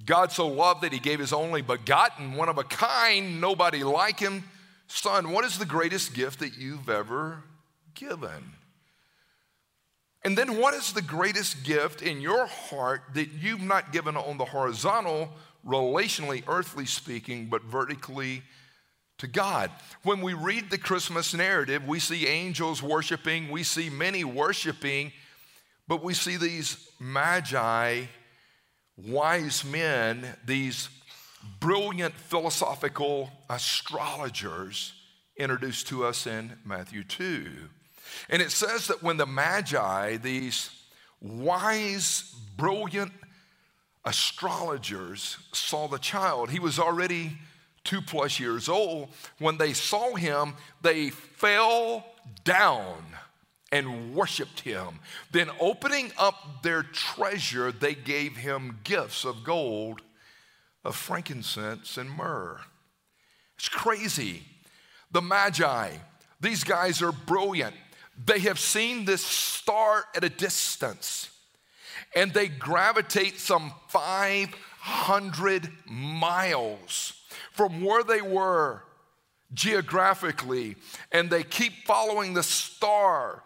God 0.06 0.32
so 0.32 0.48
loved 0.48 0.82
that 0.82 0.94
he 0.94 1.00
gave 1.00 1.20
his 1.20 1.34
only 1.34 1.62
begotten, 1.62 2.34
one 2.34 2.50
of 2.50 2.58
a 2.58 2.64
kind, 2.64 3.42
nobody 3.42 3.84
like 3.84 4.20
him. 4.20 4.44
Son, 4.88 5.32
what 5.32 5.46
is 5.46 5.58
the 5.58 5.66
greatest 5.66 6.14
gift 6.14 6.40
that 6.40 6.58
you've 6.58 6.90
ever 6.90 7.44
given? 7.94 8.54
And 10.24 10.38
then, 10.38 10.58
what 10.58 10.74
is 10.74 10.94
the 10.94 11.02
greatest 11.02 11.64
gift 11.64 12.02
in 12.02 12.20
your 12.20 12.46
heart 12.46 13.04
that 13.14 13.30
you've 13.32 13.62
not 13.62 13.94
given 13.94 14.18
on 14.18 14.38
the 14.38 14.46
horizontal, 14.46 15.30
relationally, 15.66 16.44
earthly 16.48 16.86
speaking, 16.86 17.48
but 17.48 17.64
vertically 17.64 18.42
to 19.20 19.28
God? 19.28 19.72
When 20.04 20.22
we 20.22 20.34
read 20.34 20.70
the 20.70 20.78
Christmas 20.78 21.34
narrative, 21.34 21.88
we 21.88 22.00
see 22.00 22.28
angels 22.28 22.84
worshiping, 22.84 23.50
we 23.50 23.64
see 23.64 23.90
many 23.90 24.26
worshiping, 24.26 25.14
but 25.88 26.04
we 26.04 26.14
see 26.14 26.36
these 26.36 26.90
magi 27.00 28.06
wise 29.08 29.64
men, 29.64 30.26
these 30.46 30.90
brilliant 31.60 32.14
philosophical 32.14 33.30
astrologers 33.50 34.94
introduced 35.38 35.88
to 35.88 36.06
us 36.06 36.28
in 36.28 36.54
Matthew 36.66 37.04
2. 37.04 37.48
And 38.30 38.42
it 38.42 38.52
says 38.52 38.88
that 38.88 39.02
when 39.02 39.18
the 39.18 39.26
Magi, 39.26 40.18
these 40.18 40.70
wise, 41.22 42.36
brilliant 42.58 43.12
astrologers, 44.06 45.38
saw 45.54 45.88
the 45.88 46.00
child, 46.00 46.50
he 46.50 46.60
was 46.60 46.80
already 46.80 47.38
two 47.84 48.02
plus 48.02 48.40
years 48.40 48.68
old. 48.68 49.10
When 49.38 49.58
they 49.58 49.74
saw 49.74 50.16
him, 50.16 50.56
they 50.82 51.10
fell 51.10 52.06
down 52.44 53.04
and 53.72 54.16
worshiped 54.16 54.62
him. 54.62 55.00
Then, 55.32 55.50
opening 55.60 56.12
up 56.18 56.64
their 56.64 56.84
treasure, 56.84 57.72
they 57.72 57.94
gave 57.94 58.38
him 58.38 58.80
gifts 58.84 59.26
of 59.26 59.44
gold, 59.44 60.02
of 60.84 60.96
frankincense, 60.96 61.98
and 61.98 62.10
myrrh. 62.10 62.60
It's 63.58 63.70
crazy. 63.70 64.44
The 65.12 65.22
Magi, 65.22 65.92
these 66.40 66.64
guys 66.64 67.02
are 67.02 67.12
brilliant. 67.12 67.76
They 68.26 68.40
have 68.40 68.60
seen 68.60 69.06
this 69.06 69.26
star 69.26 70.06
at 70.16 70.24
a 70.24 70.30
distance, 70.30 71.30
and 72.16 72.34
they 72.34 72.48
gravitate 72.48 73.40
some 73.40 73.74
500 73.90 75.70
miles 75.86 77.14
from 77.52 77.84
where 77.84 78.04
they 78.04 78.22
were 78.22 78.84
geographically, 79.54 80.76
and 81.12 81.30
they 81.30 81.44
keep 81.44 81.86
following 81.86 82.34
the 82.34 82.44
star 82.44 83.44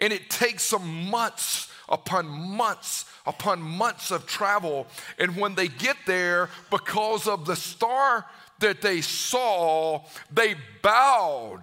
and 0.00 0.12
it 0.12 0.30
takes 0.30 0.62
some 0.62 1.10
months 1.10 1.72
upon 1.88 2.26
months 2.26 3.04
upon 3.26 3.60
months 3.60 4.10
of 4.10 4.26
travel. 4.26 4.86
And 5.18 5.36
when 5.36 5.54
they 5.54 5.68
get 5.68 5.96
there, 6.06 6.48
because 6.70 7.26
of 7.26 7.44
the 7.44 7.56
star 7.56 8.24
that 8.60 8.80
they 8.80 9.00
saw, 9.00 10.04
they 10.32 10.54
bowed 10.82 11.62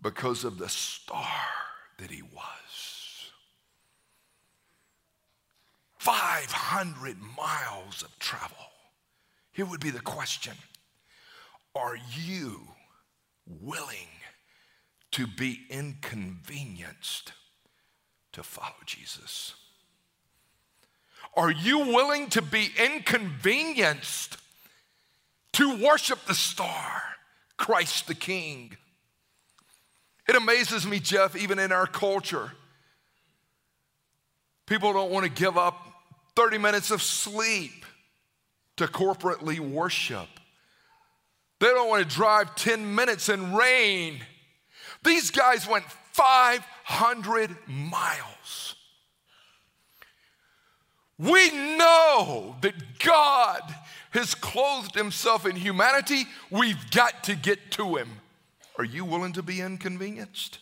because 0.00 0.44
of 0.44 0.58
the 0.58 0.68
star 0.68 1.26
that 1.98 2.10
he 2.10 2.22
was. 2.22 2.50
500 5.98 7.18
miles 7.36 8.02
of 8.02 8.18
travel. 8.18 8.56
Here 9.52 9.66
would 9.66 9.80
be 9.80 9.90
the 9.90 10.00
question 10.00 10.54
Are 11.74 11.96
you 12.16 12.60
willing 13.46 14.08
to 15.12 15.26
be 15.26 15.60
inconvenienced 15.68 17.32
to 18.32 18.42
follow 18.42 18.74
Jesus? 18.86 19.54
Are 21.34 21.50
you 21.50 21.78
willing 21.78 22.28
to 22.30 22.42
be 22.42 22.68
inconvenienced 22.78 24.36
to 25.52 25.82
worship 25.82 26.24
the 26.26 26.34
star, 26.34 27.02
Christ 27.56 28.06
the 28.06 28.14
King? 28.14 28.76
It 30.28 30.36
amazes 30.36 30.86
me, 30.86 31.00
Jeff, 31.00 31.36
even 31.36 31.58
in 31.58 31.72
our 31.72 31.86
culture, 31.86 32.52
people 34.66 34.92
don't 34.92 35.10
want 35.10 35.24
to 35.24 35.30
give 35.30 35.58
up 35.58 35.86
30 36.36 36.58
minutes 36.58 36.90
of 36.90 37.02
sleep 37.02 37.84
to 38.76 38.86
corporately 38.86 39.58
worship. 39.58 40.28
They 41.58 41.66
don't 41.66 41.88
want 41.88 42.08
to 42.08 42.14
drive 42.16 42.54
10 42.54 42.94
minutes 42.94 43.28
in 43.28 43.54
rain 43.54 44.20
these 45.02 45.30
guys 45.30 45.66
went 45.68 45.84
500 46.12 47.56
miles. 47.66 48.74
We 51.18 51.50
know 51.50 52.56
that 52.62 52.98
God 52.98 53.60
has 54.10 54.34
clothed 54.34 54.94
himself 54.94 55.46
in 55.46 55.56
humanity. 55.56 56.24
We've 56.50 56.90
got 56.90 57.24
to 57.24 57.34
get 57.34 57.70
to 57.72 57.96
him. 57.96 58.08
Are 58.78 58.84
you 58.84 59.04
willing 59.04 59.32
to 59.34 59.42
be 59.42 59.60
inconvenienced 59.60 60.58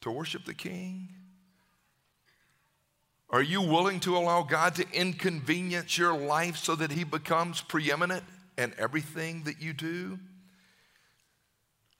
to 0.00 0.10
worship 0.10 0.44
the 0.44 0.54
King? 0.54 1.08
Are 3.30 3.42
you 3.42 3.62
willing 3.62 4.00
to 4.00 4.16
allow 4.16 4.42
God 4.42 4.74
to 4.76 4.86
inconvenience 4.92 5.96
your 5.96 6.16
life 6.16 6.56
so 6.56 6.74
that 6.76 6.92
he 6.92 7.04
becomes 7.04 7.62
preeminent 7.62 8.24
in 8.58 8.74
everything 8.78 9.44
that 9.44 9.60
you 9.60 9.72
do? 9.72 10.18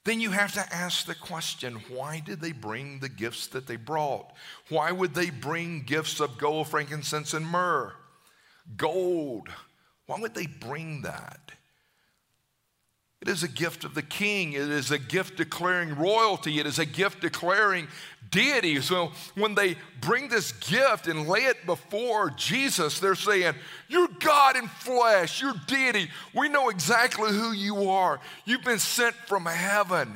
Then 0.04 0.20
you 0.20 0.30
have 0.30 0.52
to 0.54 0.74
ask 0.74 1.06
the 1.06 1.14
question 1.14 1.80
why 1.88 2.20
did 2.20 2.40
they 2.40 2.52
bring 2.52 2.98
the 2.98 3.08
gifts 3.08 3.46
that 3.48 3.66
they 3.66 3.76
brought? 3.76 4.32
Why 4.68 4.90
would 4.90 5.14
they 5.14 5.30
bring 5.30 5.82
gifts 5.82 6.20
of 6.20 6.38
gold, 6.38 6.68
frankincense, 6.68 7.34
and 7.34 7.46
myrrh? 7.46 7.92
Gold. 8.76 9.48
Why 10.06 10.20
would 10.20 10.34
they 10.34 10.46
bring 10.46 11.02
that? 11.02 11.52
It 13.20 13.28
is 13.28 13.44
a 13.44 13.48
gift 13.48 13.84
of 13.84 13.94
the 13.94 14.02
king. 14.02 14.54
It 14.54 14.62
is 14.62 14.90
a 14.90 14.98
gift 14.98 15.36
declaring 15.36 15.96
royalty. 15.96 16.58
It 16.58 16.66
is 16.66 16.80
a 16.80 16.84
gift 16.84 17.20
declaring 17.20 17.86
deity. 18.32 18.80
So 18.80 19.12
when 19.36 19.54
they 19.54 19.76
bring 20.00 20.28
this 20.28 20.50
gift 20.50 21.06
and 21.06 21.28
lay 21.28 21.44
it 21.44 21.64
before 21.64 22.30
Jesus, 22.30 22.98
they're 22.98 23.14
saying, 23.14 23.54
You're 23.86 24.08
God 24.18 24.56
in 24.56 24.66
flesh, 24.66 25.40
you're 25.40 25.54
deity. 25.68 26.08
We 26.34 26.48
know 26.48 26.68
exactly 26.68 27.30
who 27.30 27.52
you 27.52 27.90
are. 27.90 28.18
You've 28.44 28.64
been 28.64 28.80
sent 28.80 29.14
from 29.14 29.46
heaven. 29.46 30.12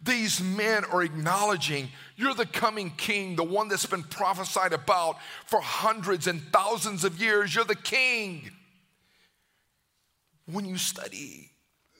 These 0.00 0.40
men 0.40 0.84
are 0.84 1.02
acknowledging 1.02 1.88
you're 2.14 2.34
the 2.34 2.46
coming 2.46 2.90
king, 2.96 3.34
the 3.34 3.42
one 3.42 3.66
that's 3.68 3.86
been 3.86 4.04
prophesied 4.04 4.72
about 4.72 5.16
for 5.46 5.60
hundreds 5.60 6.28
and 6.28 6.40
thousands 6.52 7.04
of 7.04 7.20
years. 7.20 7.54
You're 7.54 7.64
the 7.64 7.74
king. 7.74 8.50
When 10.46 10.64
you 10.64 10.78
study 10.78 11.50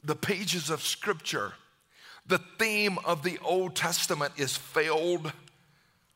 the 0.05 0.15
pages 0.15 0.71
of 0.71 0.83
Scripture, 0.83 1.55
the 2.29 2.39
theme 2.59 2.99
of 3.05 3.23
the 3.23 3.39
Old 3.43 3.75
Testament 3.75 4.35
is 4.37 4.57
failed 4.57 5.33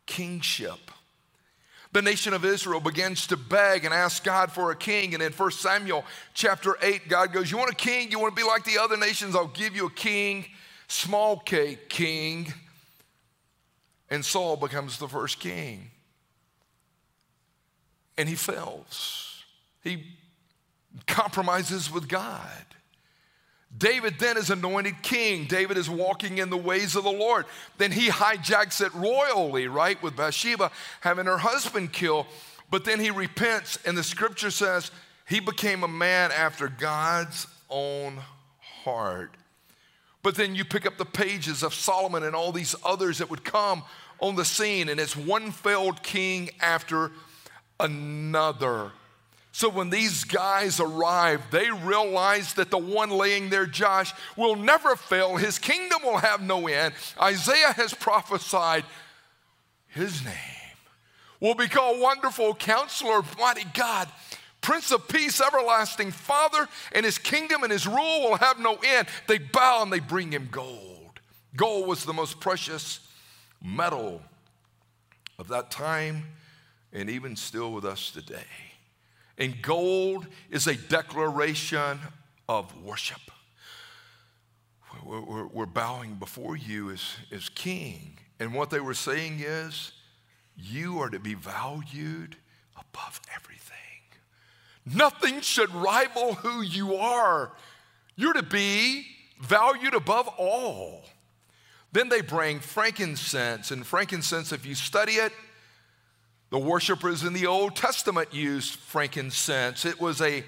kingship. 0.07 0.91
The 1.93 2.03
nation 2.03 2.33
of 2.33 2.45
Israel 2.45 2.81
begins 2.81 3.27
to 3.27 3.37
beg 3.37 3.85
and 3.85 3.93
ask 3.93 4.25
God 4.25 4.51
for 4.51 4.71
a 4.71 4.77
king. 4.77 5.13
And 5.13 5.23
in 5.23 5.33
1 5.33 5.51
Samuel 5.53 6.05
chapter 6.33 6.77
8, 6.81 7.09
God 7.09 7.33
goes, 7.33 7.51
You 7.51 7.59
want 7.59 7.71
a 7.71 7.75
king? 7.75 8.11
You 8.11 8.19
want 8.19 8.35
to 8.35 8.41
be 8.41 8.47
like 8.47 8.65
the 8.65 8.79
other 8.79 8.97
nations? 8.97 9.37
I'll 9.37 9.47
give 9.47 9.77
you 9.77 9.87
a 9.87 9.91
king, 9.91 10.47
small 10.89 11.39
k 11.39 11.79
king. 11.89 12.53
And 14.09 14.25
Saul 14.25 14.57
becomes 14.57 14.99
the 14.99 15.09
first 15.09 15.39
king. 15.39 15.91
And 18.17 18.29
he 18.29 18.35
fails. 18.37 19.45
He 19.83 20.05
compromises 21.07 21.91
with 21.91 22.09
God. 22.09 22.72
David 23.77 24.19
then 24.19 24.37
is 24.37 24.51
anointed 24.51 25.03
king. 25.03 25.47
David 25.47 25.79
is 25.79 25.89
walking 25.89 26.39
in 26.39 26.51
the 26.51 26.57
ways 26.57 26.95
of 26.95 27.05
the 27.05 27.11
Lord. 27.11 27.47
Then 27.79 27.91
he 27.91 28.09
hijacks 28.09 28.85
it 28.85 28.93
royally, 28.95 29.67
right, 29.67 30.01
with 30.03 30.17
Bathsheba 30.17 30.71
having 31.01 31.27
her 31.27 31.39
husband 31.39 31.93
killed. 31.93 32.27
But 32.71 32.85
then 32.85 33.01
he 33.01 33.11
repents, 33.11 33.79
and 33.85 33.97
the 33.97 34.03
scripture 34.03 34.51
says 34.51 34.91
he 35.29 35.41
became 35.41 35.83
a 35.83 35.89
man 35.89 36.33
after 36.33 36.69
God's 36.69 37.47
own 37.71 38.19
heart. 38.85 39.33
But 40.23 40.37
then 40.37 40.55
you 40.55 40.65
pick 40.65 40.87
up 40.87 40.99
the 40.99 41.05
pages 41.05 41.63
of 41.63 41.75
Solomon 41.75 42.23
and 42.23 42.37
all 42.37 42.53
these 42.53 42.77
others 42.85 43.19
that 43.19 43.31
would 43.31 43.45
come 43.45 43.83
on 44.21 44.37
the 44.37 44.45
scene, 44.45 44.89
and 44.89 45.01
it's 45.01 45.17
one 45.17 45.51
failed 45.51 46.03
king 46.03 46.51
after 46.61 47.11
another. 47.81 48.93
So 49.53 49.69
when 49.69 49.91
these 49.91 50.25
guys 50.25 50.81
arrive, 50.81 51.43
they 51.51 51.71
realize 51.71 52.55
that 52.55 52.71
the 52.71 52.79
one 52.79 53.11
laying 53.11 53.51
there, 53.51 53.67
Josh, 53.67 54.13
will 54.37 54.57
never 54.57 54.97
fail. 54.97 55.37
His 55.37 55.59
kingdom 55.59 56.01
will 56.03 56.19
have 56.19 56.41
no 56.41 56.67
end. 56.67 56.95
Isaiah 57.21 57.73
has 57.75 57.93
prophesied 57.93 58.85
his 59.89 60.25
name 60.25 60.33
will 61.43 61.55
be 61.57 61.69
called 61.69 62.01
Wonderful 62.01 62.55
Counselor, 62.55 63.21
Mighty 63.39 63.67
God, 63.75 64.09
Prince 64.61 64.93
of 64.93 65.09
Peace, 65.09 65.41
everlasting 65.41 66.13
Father, 66.13 66.69
and 66.93 67.05
his 67.05 67.19
kingdom 67.19 67.65
and 67.65 67.73
his 67.73 67.85
rule 67.85 68.21
will 68.23 68.37
have 68.37 68.61
no 68.61 68.77
end. 68.77 69.09
They 69.27 69.39
bow 69.39 69.83
and 69.83 69.93
they 69.93 69.99
bring 69.99 70.31
him 70.31 70.49
gold. 70.53 71.21
Gold 71.57 71.89
was 71.89 72.05
the 72.05 72.13
most 72.13 72.39
precious 72.39 73.01
metal 73.61 74.23
of 75.37 75.49
that 75.49 75.73
time 75.73 76.27
and 76.93 77.11
even 77.11 77.35
still 77.35 77.73
with 77.73 77.85
us 77.85 78.13
today. 78.13 78.72
And 79.43 79.61
gold 79.61 80.29
is 80.51 80.69
a 80.69 80.77
declaration 80.77 81.99
of 82.49 82.81
worship. 82.81 83.19
We're, 85.05 85.49
we're, 85.49 85.67
bowing 85.67 86.15
before 86.15 86.57
you 86.57 86.93
as, 86.93 87.03
as 87.33 87.49
king. 87.49 88.19
And 88.39 88.55
what 88.55 88.71
they 88.71 88.79
were 88.79 88.95
saying 88.95 89.41
is, 89.41 89.95
you 90.57 91.01
are 91.01 91.11
to 91.11 91.19
be 91.19 91.35
valued 91.35 92.37
above 92.77 93.21
everything. 93.35 93.75
Nothing 94.87 95.41
should 95.41 95.75
rival 95.75 96.35
who 96.35 96.63
you 96.63 96.95
are. 96.95 97.51
You're 98.15 98.35
to 98.35 98.45
be 98.45 99.07
valued 99.41 99.95
above 99.95 100.29
all. 100.39 101.03
Then 101.91 102.11
they 102.11 102.21
bring 102.21 102.61
frankincense, 102.61 103.73
and 103.73 103.85
frankincense, 103.85 104.53
if 104.53 104.65
you 104.65 104.77
study 104.77 105.15
it, 105.15 105.33
the 106.53 106.59
worshipers 106.59 107.25
in 107.25 107.33
the 107.33 107.47
Old 107.47 107.75
Testament 107.75 108.35
used 108.35 108.75
frankincense. 108.75 109.87
It 109.87 109.99
was 109.99 110.21
a, 110.21 110.45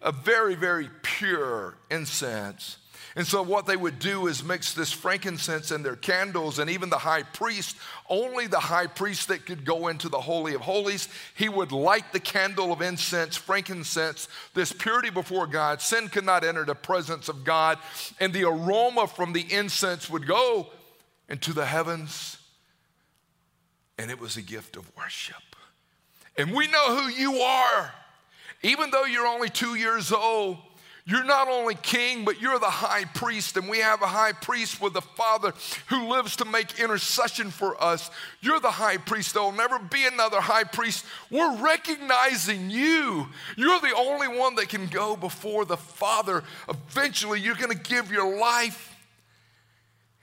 a 0.00 0.12
very, 0.12 0.54
very 0.54 0.88
pure 1.02 1.74
incense. 1.90 2.76
And 3.16 3.26
so, 3.26 3.42
what 3.42 3.66
they 3.66 3.76
would 3.76 3.98
do 3.98 4.28
is 4.28 4.44
mix 4.44 4.72
this 4.72 4.92
frankincense 4.92 5.72
in 5.72 5.82
their 5.82 5.96
candles, 5.96 6.60
and 6.60 6.70
even 6.70 6.90
the 6.90 6.98
high 6.98 7.24
priest, 7.24 7.74
only 8.08 8.46
the 8.46 8.60
high 8.60 8.86
priest 8.86 9.26
that 9.28 9.46
could 9.46 9.64
go 9.64 9.88
into 9.88 10.08
the 10.08 10.20
Holy 10.20 10.54
of 10.54 10.60
Holies, 10.60 11.08
he 11.34 11.48
would 11.48 11.72
light 11.72 12.12
the 12.12 12.20
candle 12.20 12.72
of 12.72 12.80
incense, 12.80 13.36
frankincense, 13.36 14.28
this 14.54 14.70
purity 14.70 15.10
before 15.10 15.48
God. 15.48 15.82
Sin 15.82 16.06
could 16.06 16.24
not 16.24 16.44
enter 16.44 16.64
the 16.64 16.76
presence 16.76 17.28
of 17.28 17.42
God, 17.42 17.78
and 18.20 18.32
the 18.32 18.44
aroma 18.44 19.08
from 19.08 19.32
the 19.32 19.52
incense 19.52 20.08
would 20.08 20.28
go 20.28 20.68
into 21.28 21.52
the 21.52 21.66
heavens, 21.66 22.38
and 23.98 24.12
it 24.12 24.20
was 24.20 24.36
a 24.36 24.42
gift 24.42 24.76
of 24.76 24.88
worship. 24.96 25.47
And 26.38 26.54
we 26.54 26.68
know 26.68 26.96
who 26.96 27.08
you 27.10 27.40
are. 27.40 27.92
Even 28.62 28.90
though 28.90 29.04
you're 29.04 29.26
only 29.26 29.50
two 29.50 29.74
years 29.74 30.12
old, 30.12 30.56
you're 31.04 31.24
not 31.24 31.48
only 31.48 31.74
king, 31.74 32.24
but 32.24 32.40
you're 32.40 32.58
the 32.58 32.66
high 32.66 33.04
priest, 33.06 33.56
and 33.56 33.68
we 33.68 33.78
have 33.78 34.02
a 34.02 34.06
high 34.06 34.32
priest 34.32 34.80
with 34.80 34.92
the 34.92 35.00
Father 35.00 35.54
who 35.86 36.08
lives 36.08 36.36
to 36.36 36.44
make 36.44 36.78
intercession 36.78 37.50
for 37.50 37.82
us. 37.82 38.10
You're 38.40 38.60
the 38.60 38.70
high 38.70 38.98
priest. 38.98 39.32
There'll 39.32 39.52
never 39.52 39.78
be 39.78 40.06
another 40.06 40.40
high 40.40 40.64
priest. 40.64 41.06
We're 41.30 41.56
recognizing 41.56 42.68
you. 42.68 43.26
You're 43.56 43.80
the 43.80 43.94
only 43.96 44.28
one 44.28 44.56
that 44.56 44.68
can 44.68 44.86
go 44.86 45.16
before 45.16 45.64
the 45.64 45.78
Father. 45.78 46.44
Eventually, 46.68 47.40
you're 47.40 47.54
going 47.54 47.76
to 47.76 47.82
give 47.90 48.12
your 48.12 48.38
life, 48.38 48.94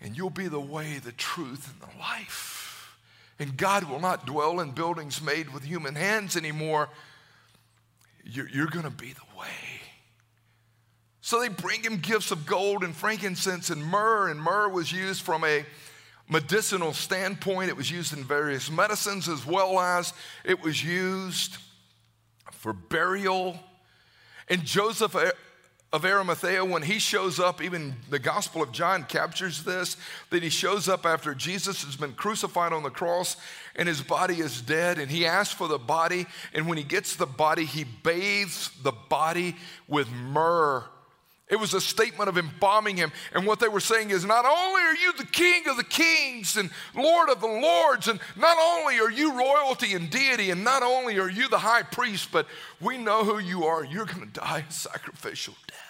and 0.02 0.16
you'll 0.16 0.30
be 0.30 0.48
the 0.48 0.60
way, 0.60 1.00
the 1.04 1.14
truth, 1.14 1.68
and 1.72 1.92
the 1.92 1.98
life. 2.00 2.55
And 3.40 3.58
God 3.58 3.84
will 3.84 4.00
not 4.00 4.26
dwell 4.26 4.60
in 4.62 4.72
buildings 4.72 5.22
made 5.22 5.54
with 5.54 5.64
human 5.64 5.96
hands 5.96 6.38
anymore. 6.38 6.90
You're, 8.24 8.50
you're 8.50 8.68
going 8.68 8.86
to 8.86 8.92
be 8.92 9.14
the 9.14 9.40
way. 9.40 9.46
So 11.22 11.40
they 11.40 11.50
bring 11.50 11.84
him 11.84 11.98
gifts 11.98 12.32
of 12.32 12.46
gold 12.46 12.84
and 12.84 12.96
frankincense 12.96 13.70
and 13.70 13.84
myrrh, 13.84 14.30
and 14.30 14.40
myrrh 14.40 14.70
was 14.70 14.92
used 14.92 15.22
from 15.22 15.44
a 15.44 15.66
medicinal 16.30 16.94
standpoint. 16.94 17.70
It 17.70 17.78
was 17.78 17.92
used 17.92 18.14
in 18.14 18.24
various 18.24 18.72
medicines 18.72 19.28
as 19.28 19.46
well 19.46 19.80
as 19.80 20.14
it 20.44 20.62
was 20.62 20.84
used 20.84 21.58
for 22.52 22.74
burial. 22.74 23.60
And 24.50 24.64
Joseph 24.64 25.16
of 25.96 26.04
Arimathea, 26.04 26.66
when 26.66 26.82
he 26.82 27.00
shows 27.00 27.40
up, 27.40 27.64
even 27.64 27.96
the 28.10 28.20
Gospel 28.20 28.62
of 28.62 28.74
John 28.74 29.04
captures 29.04 29.64
this, 29.64 29.96
that 30.30 30.44
he 30.44 30.50
shows 30.50 30.90
up 30.90 31.06
after 31.06 31.34
Jesus 31.34 31.84
has 31.86 31.96
been 31.96 32.14
crucified 32.14 32.74
on 32.74 32.84
the 32.84 32.90
cross 32.90 33.38
and 33.78 33.88
his 33.88 34.02
body 34.02 34.40
is 34.40 34.62
dead, 34.62 35.00
and 35.00 35.10
he 35.10 35.26
asks 35.26 35.54
for 35.54 35.68
the 35.68 35.78
body. 35.78 36.26
And 36.54 36.68
when 36.68 36.78
he 36.78 36.84
gets 36.84 37.16
the 37.16 37.26
body, 37.26 37.64
he 37.64 37.86
bathes 37.86 38.72
the 38.84 38.92
body 38.92 39.56
with 39.88 40.10
myrrh 40.12 40.84
it 41.48 41.58
was 41.58 41.76
a 41.76 41.82
statement 41.82 42.28
of 42.28 42.38
embalming 42.40 42.98
him. 42.98 43.12
And 43.34 43.46
what 43.46 43.60
they 43.60 43.68
were 43.68 43.80
saying 43.80 44.10
is 44.10 44.26
not 44.26 44.46
only 44.46 44.82
are 44.82 44.96
you 44.96 45.14
the 45.14 45.26
king 45.26 45.68
of 45.68 45.78
the 45.78 45.84
kings 45.84 46.58
and 46.58 46.72
lord 46.96 47.30
of 47.30 47.40
the 47.40 47.48
lords, 47.48 48.08
and 48.08 48.20
not 48.36 48.58
only 48.60 49.00
are 49.00 49.12
you 49.12 49.38
royalty 49.38 49.94
and 49.94 50.10
deity, 50.10 50.50
and 50.50 50.64
not 50.64 50.82
only 50.82 51.20
are 51.20 51.30
you 51.30 51.48
the 51.48 51.60
high 51.60 51.84
priest, 51.84 52.30
but 52.32 52.48
we 52.82 52.98
know 52.98 53.24
who 53.24 53.38
you 53.38 53.66
are. 53.66 53.86
You're 53.86 54.06
going 54.06 54.28
to 54.32 54.40
die 54.40 54.66
a 54.68 54.72
sacrificial 54.72 55.54
death. 55.68 55.85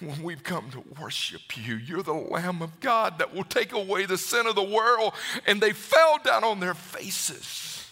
When 0.00 0.22
we've 0.22 0.42
come 0.42 0.70
to 0.70 0.84
worship 1.00 1.56
you, 1.56 1.76
you're 1.76 2.02
the 2.02 2.12
Lamb 2.12 2.62
of 2.62 2.80
God 2.80 3.18
that 3.18 3.32
will 3.32 3.44
take 3.44 3.72
away 3.72 4.06
the 4.06 4.18
sin 4.18 4.46
of 4.46 4.56
the 4.56 4.62
world. 4.62 5.12
And 5.46 5.60
they 5.60 5.72
fell 5.72 6.18
down 6.24 6.42
on 6.42 6.60
their 6.60 6.74
faces 6.74 7.88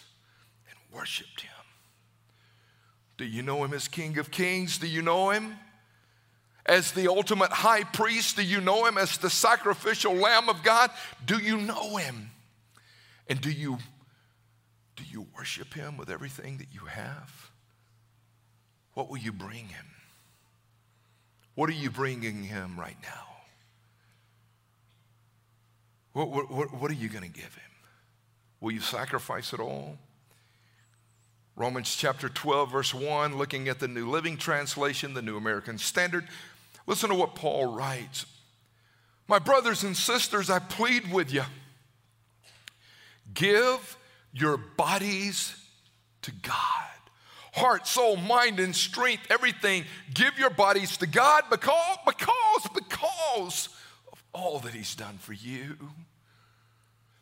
and 0.69 0.77
worshiped 0.97 1.41
him. 1.41 1.49
Do 3.17 3.25
you 3.25 3.41
know 3.41 3.63
him 3.63 3.73
as 3.73 3.87
King 3.87 4.17
of 4.17 4.31
Kings? 4.31 4.77
Do 4.77 4.87
you 4.87 5.01
know 5.01 5.29
him? 5.29 5.55
as 6.65 6.91
the 6.91 7.07
ultimate 7.09 7.51
high 7.51 7.83
priest? 7.83 8.37
Do 8.37 8.43
you 8.43 8.61
know 8.61 8.85
him 8.85 8.97
as 8.97 9.17
the 9.17 9.29
sacrificial 9.29 10.13
lamb 10.13 10.49
of 10.49 10.63
God? 10.63 10.91
Do 11.25 11.37
you 11.37 11.57
know 11.57 11.97
him? 11.97 12.31
And 13.27 13.41
do 13.41 13.51
you 13.51 13.77
do 14.95 15.03
you 15.09 15.25
worship 15.35 15.73
him 15.73 15.97
with 15.97 16.09
everything 16.09 16.59
that 16.59 16.67
you 16.71 16.81
have? 16.81 17.51
What 18.93 19.09
will 19.09 19.17
you 19.17 19.31
bring 19.31 19.67
him? 19.67 19.85
What 21.55 21.69
are 21.69 21.73
you 21.73 21.89
bringing 21.89 22.43
him 22.43 22.79
right 22.79 22.97
now? 23.03 23.27
What, 26.13 26.51
what, 26.51 26.73
what 26.73 26.91
are 26.91 26.95
you 26.95 27.09
going 27.09 27.23
to 27.23 27.29
give 27.29 27.53
him? 27.55 27.71
Will 28.59 28.71
you 28.71 28.81
sacrifice 28.81 29.53
it 29.53 29.59
all? 29.59 29.97
Romans 31.55 31.95
chapter 31.95 32.29
12, 32.29 32.71
verse 32.71 32.93
1, 32.93 33.37
looking 33.37 33.67
at 33.67 33.79
the 33.79 33.87
New 33.87 34.09
Living 34.09 34.37
Translation, 34.37 35.13
the 35.13 35.21
New 35.21 35.37
American 35.37 35.77
Standard, 35.77 36.27
Listen 36.85 37.09
to 37.09 37.15
what 37.15 37.35
Paul 37.35 37.73
writes. 37.73 38.25
My 39.27 39.39
brothers 39.39 39.83
and 39.83 39.95
sisters, 39.95 40.49
I 40.49 40.59
plead 40.59 41.11
with 41.11 41.33
you 41.33 41.43
give 43.33 43.97
your 44.31 44.57
bodies 44.57 45.55
to 46.21 46.31
God. 46.31 46.53
Heart, 47.53 47.85
soul, 47.85 48.17
mind, 48.17 48.59
and 48.59 48.75
strength, 48.75 49.27
everything. 49.29 49.85
Give 50.13 50.37
your 50.39 50.49
bodies 50.49 50.97
to 50.97 51.07
God 51.07 51.43
because, 51.51 51.97
because, 52.05 52.67
because 52.73 53.69
of 54.11 54.23
all 54.33 54.59
that 54.59 54.73
He's 54.73 54.95
done 54.95 55.17
for 55.19 55.33
you. 55.33 55.77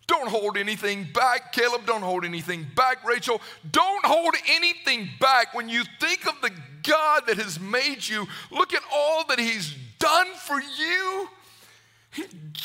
Don't 0.08 0.30
hold 0.30 0.58
anything 0.58 1.08
back. 1.14 1.52
Caleb, 1.52 1.86
don't 1.86 2.02
hold 2.02 2.26
anything 2.26 2.66
back. 2.76 3.06
Rachel, 3.06 3.42
don't 3.72 4.06
hold 4.06 4.36
anything 4.50 5.10
back. 5.20 5.54
When 5.54 5.70
you 5.70 5.84
think 6.00 6.26
of 6.28 6.36
the 6.42 6.52
God 6.84 7.24
that 7.28 7.38
has 7.38 7.60
made 7.60 8.08
you, 8.08 8.28
look 8.52 8.74
at 8.74 8.84
all 8.94 9.26
that 9.28 9.40
He's 9.40 9.76
done 10.00 10.28
for 10.36 10.60
you. 10.62 11.30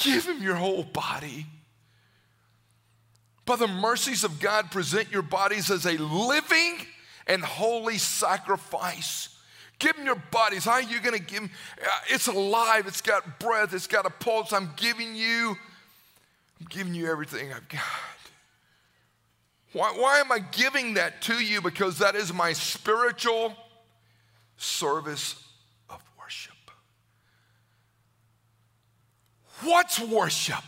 Give 0.05 0.27
Him 0.27 0.43
your 0.43 0.55
whole 0.55 0.85
body. 0.85 1.47
By 3.45 3.57
the 3.57 3.69
mercies 3.69 4.25
of 4.25 4.41
God, 4.41 4.71
present 4.71 5.11
your 5.11 5.23
bodies 5.23 5.71
as 5.71 5.85
a 5.85 5.99
living 5.99 6.79
and 7.27 7.43
holy 7.45 7.99
sacrifice. 7.99 9.31
Give 9.79 9.95
him 9.97 10.07
your 10.07 10.23
bodies. 10.31 10.65
How 10.65 10.73
are 10.73 10.83
you 10.83 11.01
going 11.01 11.19
to 11.19 11.25
give 11.25 11.41
him? 11.43 11.51
Uh, 11.83 11.89
it's 12.09 12.29
alive. 12.29 12.87
It's 12.87 13.03
got 13.03 13.39
breath. 13.39 13.75
It's 13.75 13.87
got 13.87 14.07
a 14.07 14.11
pulse. 14.11 14.53
I'm 14.53 14.71
giving 14.77 15.15
you 15.15 15.57
I'm 16.61 16.67
giving 16.69 16.95
you 16.95 17.11
everything 17.11 17.53
I've 17.53 17.69
got. 17.69 17.83
Why, 19.73 19.93
why 19.97 20.21
am 20.21 20.33
I 20.33 20.39
giving 20.39 20.95
that 20.95 21.21
to 21.23 21.35
you? 21.35 21.61
Because 21.61 21.99
that 21.99 22.15
is 22.15 22.33
my 22.33 22.53
spiritual 22.53 23.55
service 24.57 25.35
of 25.91 26.01
worship. 26.19 26.55
What's 29.63 30.01
worship? 30.01 30.65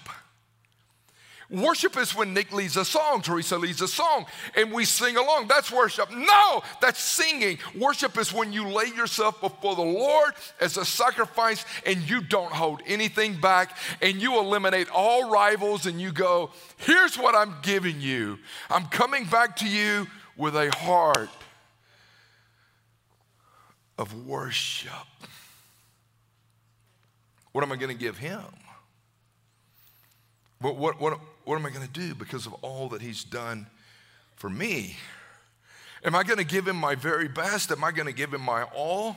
Worship 1.50 1.96
is 1.96 2.14
when 2.14 2.34
Nick 2.34 2.52
leads 2.52 2.76
a 2.76 2.84
song, 2.84 3.22
Teresa 3.22 3.56
leads 3.56 3.80
a 3.80 3.88
song, 3.88 4.26
and 4.54 4.70
we 4.70 4.84
sing 4.84 5.16
along. 5.16 5.48
That's 5.48 5.72
worship. 5.72 6.10
No, 6.10 6.62
that's 6.82 7.00
singing. 7.00 7.58
Worship 7.74 8.18
is 8.18 8.34
when 8.34 8.52
you 8.52 8.68
lay 8.68 8.88
yourself 8.88 9.40
before 9.40 9.74
the 9.74 9.80
Lord 9.80 10.34
as 10.60 10.76
a 10.76 10.84
sacrifice 10.84 11.64
and 11.86 12.02
you 12.08 12.20
don't 12.20 12.52
hold 12.52 12.82
anything 12.86 13.40
back 13.40 13.78
and 14.02 14.20
you 14.20 14.38
eliminate 14.38 14.88
all 14.92 15.30
rivals 15.30 15.86
and 15.86 15.98
you 15.98 16.12
go, 16.12 16.50
Here's 16.76 17.16
what 17.16 17.34
I'm 17.34 17.54
giving 17.62 17.98
you. 17.98 18.38
I'm 18.68 18.84
coming 18.86 19.24
back 19.24 19.56
to 19.56 19.66
you 19.66 20.06
with 20.36 20.54
a 20.54 20.70
heart 20.76 21.30
of 23.96 24.26
worship. 24.26 24.92
What 27.52 27.64
am 27.64 27.72
I 27.72 27.76
going 27.76 27.96
to 27.96 27.98
give 27.98 28.18
him? 28.18 28.44
What, 30.60 30.76
what, 30.76 31.00
what, 31.00 31.20
what 31.48 31.58
am 31.58 31.64
I 31.64 31.70
going 31.70 31.86
to 31.86 31.92
do 31.92 32.14
because 32.14 32.44
of 32.44 32.52
all 32.60 32.90
that 32.90 33.00
he's 33.00 33.24
done 33.24 33.68
for 34.36 34.50
me? 34.50 34.96
Am 36.04 36.14
I 36.14 36.22
going 36.22 36.36
to 36.36 36.44
give 36.44 36.68
him 36.68 36.76
my 36.76 36.94
very 36.94 37.26
best? 37.26 37.72
Am 37.72 37.82
I 37.82 37.90
going 37.90 38.04
to 38.06 38.12
give 38.12 38.34
him 38.34 38.42
my 38.42 38.64
all? 38.64 39.16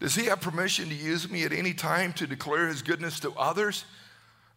Does 0.00 0.16
he 0.16 0.24
have 0.24 0.40
permission 0.40 0.88
to 0.88 0.94
use 0.96 1.30
me 1.30 1.44
at 1.44 1.52
any 1.52 1.74
time 1.74 2.12
to 2.14 2.26
declare 2.26 2.66
his 2.66 2.82
goodness 2.82 3.20
to 3.20 3.30
others? 3.34 3.84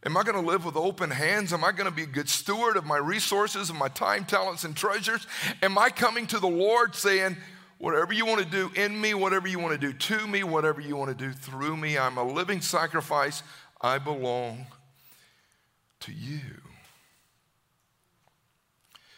Am 0.03 0.17
I 0.17 0.23
going 0.23 0.43
to 0.43 0.49
live 0.49 0.65
with 0.65 0.75
open 0.75 1.11
hands? 1.11 1.53
Am 1.53 1.63
I 1.63 1.71
going 1.71 1.87
to 1.87 1.95
be 1.95 2.01
a 2.01 2.07
good 2.07 2.29
steward 2.29 2.75
of 2.75 2.85
my 2.87 2.97
resources 2.97 3.69
and 3.69 3.77
my 3.77 3.89
time, 3.89 4.25
talents, 4.25 4.63
and 4.63 4.75
treasures? 4.75 5.27
Am 5.61 5.77
I 5.77 5.91
coming 5.91 6.25
to 6.27 6.39
the 6.39 6.47
Lord 6.47 6.95
saying, 6.95 7.37
Whatever 7.77 8.13
you 8.13 8.25
want 8.25 8.41
to 8.41 8.49
do 8.49 8.71
in 8.75 8.99
me, 8.99 9.13
whatever 9.13 9.47
you 9.47 9.59
want 9.59 9.79
to 9.79 9.91
do 9.91 9.93
to 9.93 10.25
me, 10.25 10.43
whatever 10.43 10.81
you 10.81 10.95
want 10.95 11.15
to 11.15 11.25
do 11.25 11.31
through 11.31 11.77
me, 11.77 11.97
I'm 11.97 12.17
a 12.17 12.23
living 12.23 12.61
sacrifice. 12.61 13.43
I 13.81 13.99
belong 13.99 14.65
to 16.03 16.11
you. 16.11 16.61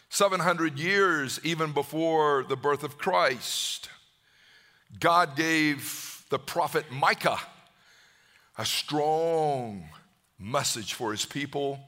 700 0.10 0.78
years 0.80 1.40
even 1.44 1.72
before 1.72 2.44
the 2.44 2.56
birth 2.56 2.84
of 2.84 2.98
Christ, 2.98 3.90
God 5.00 5.36
gave 5.36 6.24
the 6.30 6.40
prophet 6.40 6.86
Micah 6.92 7.40
a 8.58 8.66
strong 8.66 9.90
message 10.40 10.94
for 10.94 11.12
his 11.12 11.26
people. 11.26 11.80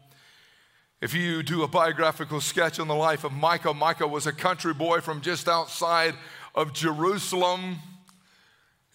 If 1.00 1.14
you 1.14 1.44
do 1.44 1.62
a 1.62 1.68
biographical 1.68 2.42
sketch 2.42 2.80
on 2.80 2.88
the 2.88 2.96
life 2.96 3.24
of 3.24 3.32
Micah, 3.32 3.74
Micah 3.74 4.08
was 4.08 4.26
a 4.26 4.34
country 4.34 4.74
boy 4.74 5.00
from 5.00 5.22
just 5.22 5.48
outside 5.48 6.16
of 6.56 6.74
Jerusalem. 6.74 7.78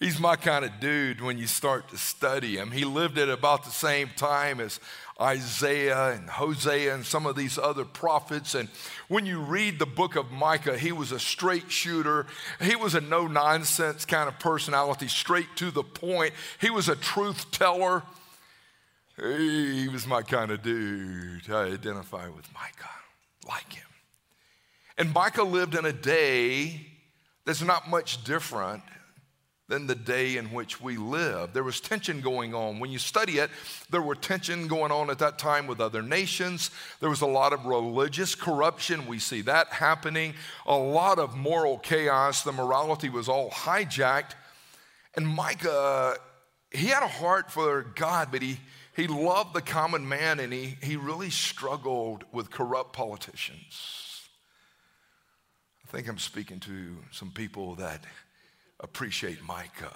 He's 0.03 0.19
my 0.19 0.35
kind 0.35 0.65
of 0.65 0.81
dude 0.81 1.21
when 1.21 1.39
you 1.39 1.47
start 1.47 1.89
to 1.91 1.97
study 1.97 2.57
him. 2.57 2.73
He 2.73 2.85
lived 2.85 3.19
at 3.19 3.29
about 3.29 3.63
the 3.65 3.71
same 3.71 4.11
time 4.17 4.59
as 4.59 4.81
Isaiah 5.21 6.11
and 6.11 6.29
Hosea 6.29 6.93
and 6.93 7.07
some 7.07 7.25
of 7.25 7.37
these 7.37 7.57
other 7.57 7.85
prophets. 7.85 8.57
And 8.57 8.69
when 9.07 9.27
you 9.27 9.39
read 9.39 9.79
the 9.79 9.87
book 9.87 10.17
of 10.17 10.33
Micah, 10.33 10.77
he 10.77 10.91
was 10.91 11.13
a 11.13 11.21
straight 11.21 11.71
shooter. 11.71 12.27
He 12.61 12.75
was 12.75 12.97
a 12.97 13.01
no 13.01 13.29
nonsense 13.29 14.05
kind 14.05 14.27
of 14.29 14.41
personality, 14.41 15.07
straight 15.07 15.47
to 15.59 15.71
the 15.71 15.85
point. 15.85 16.33
He 16.61 16.69
was 16.69 16.89
a 16.89 16.97
truth 16.97 17.53
teller. 17.53 18.03
He 19.17 19.87
was 19.87 20.05
my 20.05 20.23
kind 20.23 20.51
of 20.51 20.63
dude. 20.65 21.49
I 21.49 21.67
identify 21.67 22.29
with 22.29 22.53
Micah, 22.53 22.91
like 23.47 23.73
him. 23.73 23.87
And 24.99 25.15
Micah 25.15 25.45
lived 25.45 25.77
in 25.77 25.85
a 25.85 25.93
day 25.93 26.89
that's 27.45 27.63
not 27.63 27.89
much 27.89 28.25
different 28.25 28.83
than 29.73 29.87
the 29.87 29.95
day 29.95 30.37
in 30.37 30.53
which 30.53 30.83
we 30.83 30.99
live. 30.99 31.55
There 31.55 31.65
was 31.65 31.81
tension 31.81 32.21
going 32.21 32.55
on. 32.55 32.79
When 32.79 32.91
you 32.91 32.99
study 32.99 33.39
it, 33.39 33.49
there 33.89 34.03
were 34.03 34.15
tension 34.15 34.69
going 34.69 34.93
on 34.93 35.09
at 35.09 35.19
that 35.21 35.39
time 35.39 35.67
with 35.67 35.81
other 35.81 36.03
nations. 36.03 36.71
There 37.01 37.09
was 37.09 37.23
a 37.23 37.27
lot 37.27 37.55
of 37.55 37.65
religious 37.65 38.35
corruption. 38.35 39.07
We 39.07 39.19
see 39.19 39.41
that 39.43 39.69
happening. 39.69 40.35
A 40.67 40.77
lot 40.77 41.19
of 41.19 41.35
moral 41.35 41.79
chaos. 41.79 42.43
The 42.43 42.53
morality 42.53 43.09
was 43.09 43.31
all 43.31 43.51
hijacked. 43.51 44.35
And 45.15 45.27
Micah, 45.27 46.19
he 46.71 46.89
had 46.89 47.03
a 47.03 47.09
heart 47.09 47.51
for 47.51 47.81
God, 47.95 48.29
but 48.31 48.43
he, 48.43 48.59
he 48.95 49.07
loved 49.07 49.55
the 49.55 49.63
common 49.63 50.07
man 50.07 50.39
and 50.39 50.53
he, 50.53 50.77
he 50.83 50.97
really 50.97 51.31
struggled 51.31 52.25
with 52.31 52.51
corrupt 52.51 52.93
politicians 52.93 54.03
I 55.93 55.97
think 55.97 56.09
I'm 56.09 56.19
speaking 56.19 56.59
to 56.61 56.97
some 57.11 57.31
people 57.31 57.75
that 57.75 58.05
appreciate 58.83 59.43
Micah. 59.43 59.95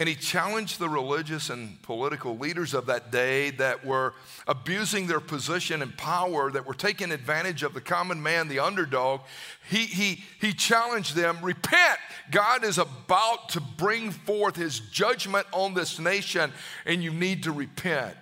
And 0.00 0.08
he 0.08 0.14
challenged 0.14 0.78
the 0.78 0.88
religious 0.88 1.50
and 1.50 1.80
political 1.82 2.38
leaders 2.38 2.72
of 2.72 2.86
that 2.86 3.12
day 3.12 3.50
that 3.50 3.84
were 3.84 4.14
abusing 4.46 5.06
their 5.06 5.20
position 5.20 5.82
and 5.82 5.94
power, 5.94 6.50
that 6.50 6.66
were 6.66 6.72
taking 6.72 7.12
advantage 7.12 7.62
of 7.62 7.74
the 7.74 7.82
common 7.82 8.22
man, 8.22 8.48
the 8.48 8.60
underdog. 8.60 9.20
He, 9.68 9.84
he, 9.84 10.24
he 10.40 10.54
challenged 10.54 11.14
them 11.14 11.36
repent. 11.42 11.98
God 12.30 12.64
is 12.64 12.78
about 12.78 13.50
to 13.50 13.60
bring 13.60 14.10
forth 14.10 14.56
his 14.56 14.80
judgment 14.80 15.46
on 15.52 15.74
this 15.74 15.98
nation, 15.98 16.50
and 16.86 17.02
you 17.02 17.10
need 17.10 17.42
to 17.42 17.52
repent. 17.52 18.16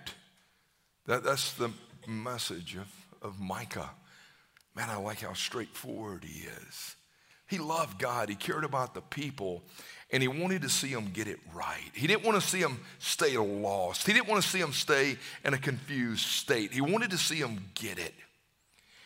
That, 1.06 1.22
that's 1.22 1.52
the 1.52 1.70
message 2.08 2.74
of, 2.74 2.88
of 3.22 3.38
Micah. 3.38 3.90
Man, 4.74 4.90
I 4.90 4.96
like 4.96 5.20
how 5.20 5.32
straightforward 5.32 6.24
he 6.24 6.40
is. 6.40 6.96
He 7.48 7.58
loved 7.58 7.98
God, 7.98 8.28
he 8.28 8.34
cared 8.34 8.64
about 8.64 8.94
the 8.94 9.00
people, 9.00 9.62
and 10.10 10.22
he 10.22 10.28
wanted 10.28 10.62
to 10.62 10.68
see 10.68 10.92
them 10.92 11.10
get 11.12 11.28
it 11.28 11.38
right. 11.54 11.90
He 11.94 12.06
didn't 12.06 12.24
want 12.24 12.40
to 12.40 12.46
see 12.46 12.62
them 12.62 12.80
stay 12.98 13.36
lost, 13.36 14.06
he 14.06 14.12
didn't 14.12 14.28
want 14.28 14.42
to 14.42 14.48
see 14.48 14.60
them 14.60 14.72
stay 14.72 15.16
in 15.44 15.54
a 15.54 15.58
confused 15.58 16.26
state. 16.26 16.72
He 16.72 16.80
wanted 16.80 17.10
to 17.10 17.18
see 17.18 17.40
them 17.40 17.64
get 17.74 17.98
it. 17.98 18.14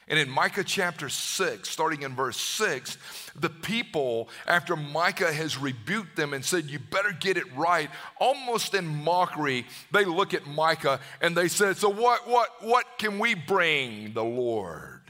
And 0.09 0.19
in 0.19 0.29
Micah 0.29 0.65
chapter 0.65 1.09
6, 1.09 1.69
starting 1.69 2.03
in 2.03 2.15
verse 2.15 2.37
6, 2.37 2.99
the 3.37 3.49
people, 3.49 4.29
after 4.47 4.75
Micah 4.75 5.33
has 5.33 5.57
rebuked 5.57 6.17
them 6.17 6.35
and 6.35 6.45
said, 6.45 6.69
You 6.69 6.81
better 6.81 7.13
get 7.13 7.37
it 7.37 7.45
right, 7.55 7.89
almost 8.19 8.75
in 8.75 8.85
mockery, 9.05 9.65
they 9.93 10.05
look 10.05 10.35
at 10.35 10.47
Micah 10.47 10.99
and 11.21 11.37
they 11.37 11.47
said, 11.47 11.77
So 11.77 11.89
what, 11.89 12.29
what, 12.29 12.49
what 12.61 12.85
can 12.99 13.21
we 13.21 13.35
bring 13.35 14.13
the 14.13 14.25
Lord? 14.25 15.02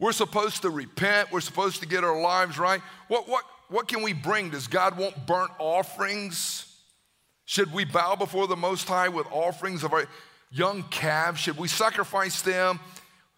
We're 0.00 0.12
supposed 0.12 0.62
to 0.62 0.70
repent. 0.70 1.30
We're 1.30 1.40
supposed 1.40 1.80
to 1.80 1.86
get 1.86 2.02
our 2.02 2.20
lives 2.20 2.58
right. 2.58 2.80
What, 3.08 3.28
what, 3.28 3.44
what 3.68 3.86
can 3.86 4.02
we 4.02 4.14
bring? 4.14 4.50
Does 4.50 4.66
God 4.66 4.96
want 4.96 5.26
burnt 5.26 5.52
offerings? 5.58 6.66
Should 7.44 7.72
we 7.72 7.84
bow 7.84 8.16
before 8.16 8.46
the 8.46 8.56
Most 8.56 8.88
High 8.88 9.10
with 9.10 9.26
offerings 9.30 9.84
of 9.84 9.92
our 9.92 10.06
young 10.50 10.84
calves? 10.84 11.40
Should 11.40 11.58
we 11.58 11.68
sacrifice 11.68 12.40
them, 12.40 12.80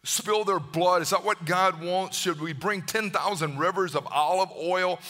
spill 0.05 0.44
their 0.44 0.61
blood? 0.61 1.03
Is 1.03 1.11
that 1.11 1.25
what 1.25 1.44
God 1.44 1.83
wants? 1.83 2.16
Should 2.16 2.40
we 2.40 2.53
bring 2.53 2.83
10,000 2.83 3.59
rivers 3.59 3.96
of 3.96 4.07
olive 4.07 4.51
oil? 4.57 5.01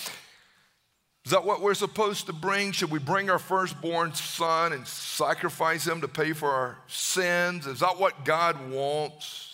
Is 1.24 1.32
that 1.32 1.44
what 1.44 1.60
we're 1.60 1.74
supposed 1.74 2.26
to 2.26 2.32
bring? 2.32 2.72
Should 2.72 2.90
we 2.90 2.98
bring 2.98 3.28
our 3.28 3.38
firstborn 3.38 4.14
son 4.14 4.72
and 4.72 4.86
sacrifice 4.86 5.86
him 5.86 6.00
to 6.00 6.08
pay 6.08 6.32
for 6.32 6.50
our 6.50 6.78
sins? 6.88 7.66
Is 7.66 7.80
that 7.80 7.98
what 7.98 8.24
God 8.24 8.70
wants? 8.70 9.51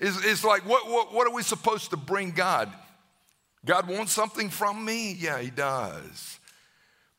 It's, 0.00 0.24
it's 0.24 0.44
like, 0.44 0.62
what, 0.62 0.88
what, 0.88 1.12
what 1.12 1.26
are 1.26 1.32
we 1.32 1.42
supposed 1.42 1.90
to 1.90 1.96
bring 1.96 2.30
God? 2.30 2.72
God 3.64 3.88
wants 3.88 4.12
something 4.12 4.48
from 4.50 4.84
me? 4.84 5.12
Yeah, 5.12 5.40
He 5.40 5.50
does. 5.50 6.38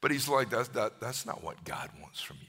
But 0.02 0.12
He's 0.12 0.30
like, 0.30 0.50
that's, 0.50 0.70
that, 0.70 1.02
that's 1.02 1.26
not 1.26 1.44
what 1.44 1.64
God 1.66 1.90
wants 2.02 2.22
from 2.22 2.38
you. 2.42 2.46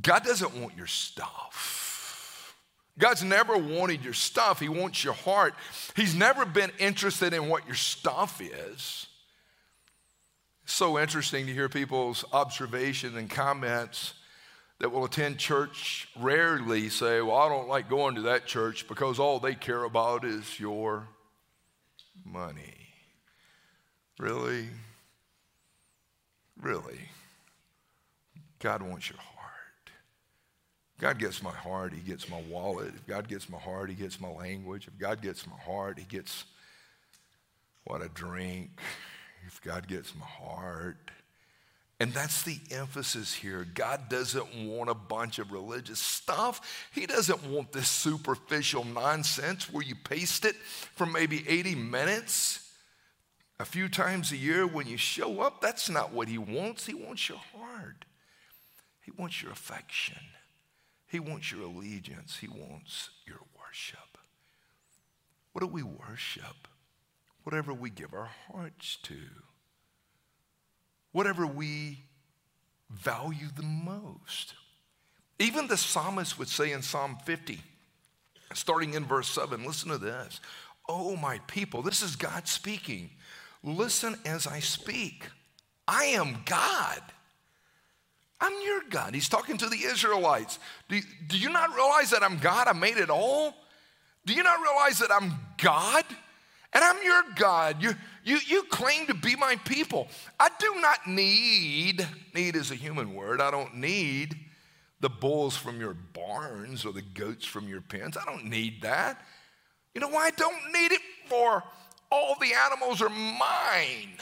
God 0.00 0.24
doesn't 0.24 0.56
want 0.56 0.76
your 0.76 0.86
stuff. 0.86 2.54
God's 2.98 3.22
never 3.22 3.56
wanted 3.56 4.02
your 4.02 4.14
stuff, 4.14 4.58
He 4.58 4.68
wants 4.68 5.04
your 5.04 5.14
heart. 5.14 5.54
He's 5.94 6.14
never 6.14 6.44
been 6.44 6.72
interested 6.78 7.32
in 7.32 7.48
what 7.48 7.66
your 7.66 7.76
stuff 7.76 8.40
is. 8.40 9.06
so 10.64 10.98
interesting 10.98 11.46
to 11.46 11.52
hear 11.52 11.68
people's 11.68 12.24
observations 12.32 13.16
and 13.16 13.28
comments 13.28 14.14
that 14.80 14.92
will 14.92 15.04
attend 15.04 15.38
church 15.38 16.08
rarely 16.18 16.88
say, 16.88 17.20
Well, 17.20 17.36
I 17.36 17.48
don't 17.48 17.68
like 17.68 17.88
going 17.88 18.14
to 18.14 18.22
that 18.22 18.46
church 18.46 18.86
because 18.86 19.18
all 19.18 19.40
they 19.40 19.54
care 19.54 19.84
about 19.84 20.24
is 20.24 20.60
your 20.60 21.08
money. 22.24 22.74
Really? 24.18 24.68
Really? 26.60 27.00
God 28.58 28.82
wants 28.82 29.08
your 29.08 29.18
heart. 29.18 29.28
God 31.00 31.18
gets 31.18 31.42
my 31.42 31.50
heart, 31.52 31.92
He 31.92 32.00
gets 32.00 32.28
my 32.28 32.42
wallet. 32.48 32.92
If 32.94 33.06
God 33.06 33.28
gets 33.28 33.48
my 33.48 33.58
heart, 33.58 33.88
He 33.88 33.94
gets 33.94 34.20
my 34.20 34.30
language. 34.30 34.88
If 34.88 34.98
God 34.98 35.22
gets 35.22 35.46
my 35.46 35.58
heart, 35.58 35.98
He 35.98 36.04
gets 36.04 36.44
what 37.84 38.02
I 38.02 38.08
drink. 38.14 38.80
If 39.46 39.62
God 39.62 39.86
gets 39.86 40.14
my 40.14 40.26
heart, 40.26 41.10
and 42.00 42.12
that's 42.12 42.42
the 42.42 42.58
emphasis 42.70 43.34
here. 43.34 43.66
God 43.74 44.08
doesn't 44.08 44.54
want 44.54 44.88
a 44.88 44.94
bunch 44.94 45.40
of 45.40 45.50
religious 45.50 45.98
stuff. 45.98 46.88
He 46.92 47.06
doesn't 47.06 47.44
want 47.44 47.72
this 47.72 47.88
superficial 47.88 48.84
nonsense 48.84 49.72
where 49.72 49.82
you 49.82 49.96
paste 49.96 50.44
it 50.44 50.54
for 50.54 51.06
maybe 51.06 51.44
80 51.48 51.74
minutes 51.74 52.70
a 53.58 53.64
few 53.64 53.88
times 53.88 54.30
a 54.30 54.36
year 54.36 54.64
when 54.64 54.86
you 54.86 54.96
show 54.96 55.40
up. 55.40 55.60
That's 55.60 55.90
not 55.90 56.12
what 56.12 56.28
He 56.28 56.38
wants. 56.38 56.86
He 56.86 56.94
wants 56.94 57.28
your 57.28 57.38
heart, 57.56 58.04
He 59.00 59.10
wants 59.10 59.42
your 59.42 59.50
affection, 59.50 60.20
He 61.08 61.18
wants 61.18 61.50
your 61.50 61.62
allegiance, 61.62 62.36
He 62.36 62.46
wants 62.46 63.10
your 63.26 63.40
worship. 63.58 64.18
What 65.52 65.62
do 65.62 65.66
we 65.66 65.82
worship? 65.82 66.68
Whatever 67.42 67.74
we 67.74 67.90
give 67.90 68.14
our 68.14 68.30
hearts 68.52 68.98
to 69.04 69.16
whatever 71.12 71.46
we 71.46 71.98
value 72.90 73.48
the 73.56 73.62
most. 73.62 74.54
Even 75.38 75.68
the 75.68 75.76
psalmist 75.76 76.38
would 76.38 76.48
say 76.48 76.72
in 76.72 76.82
Psalm 76.82 77.16
50, 77.24 77.60
starting 78.54 78.94
in 78.94 79.04
verse 79.04 79.28
7, 79.28 79.64
listen 79.64 79.90
to 79.90 79.98
this. 79.98 80.40
Oh, 80.88 81.16
my 81.16 81.38
people, 81.46 81.82
this 81.82 82.02
is 82.02 82.16
God 82.16 82.48
speaking. 82.48 83.10
Listen 83.62 84.16
as 84.24 84.46
I 84.46 84.60
speak. 84.60 85.24
I 85.86 86.04
am 86.04 86.38
God. 86.44 87.02
I'm 88.40 88.52
your 88.64 88.82
God. 88.88 89.14
He's 89.14 89.28
talking 89.28 89.58
to 89.58 89.68
the 89.68 89.84
Israelites. 89.84 90.58
Do, 90.88 91.00
do 91.26 91.38
you 91.38 91.50
not 91.50 91.74
realize 91.74 92.10
that 92.10 92.22
I'm 92.22 92.38
God? 92.38 92.68
I 92.68 92.72
made 92.72 92.96
it 92.96 93.10
all. 93.10 93.54
Do 94.26 94.32
you 94.32 94.42
not 94.42 94.60
realize 94.60 94.98
that 94.98 95.10
I'm 95.10 95.34
God? 95.60 96.04
And 96.72 96.84
I'm 96.84 97.02
your 97.02 97.22
God. 97.36 97.82
You, 97.82 97.94
you, 98.24 98.38
you 98.46 98.62
claim 98.64 99.06
to 99.06 99.14
be 99.14 99.36
my 99.36 99.56
people. 99.64 100.08
I 100.38 100.48
do 100.58 100.74
not 100.80 101.06
need, 101.06 102.06
need 102.34 102.56
is 102.56 102.70
a 102.70 102.74
human 102.74 103.14
word, 103.14 103.40
I 103.40 103.50
don't 103.50 103.76
need 103.76 104.36
the 105.00 105.08
bulls 105.08 105.56
from 105.56 105.80
your 105.80 105.94
barns 105.94 106.84
or 106.84 106.92
the 106.92 107.02
goats 107.02 107.46
from 107.46 107.68
your 107.68 107.80
pens. 107.80 108.16
I 108.16 108.24
don't 108.24 108.46
need 108.46 108.82
that. 108.82 109.24
You 109.94 110.00
know 110.00 110.08
why 110.08 110.26
I 110.26 110.30
don't 110.30 110.72
need 110.72 110.92
it? 110.92 111.00
For 111.28 111.62
all 112.10 112.36
the 112.40 112.52
animals 112.52 113.00
are 113.00 113.08
mine. 113.08 114.16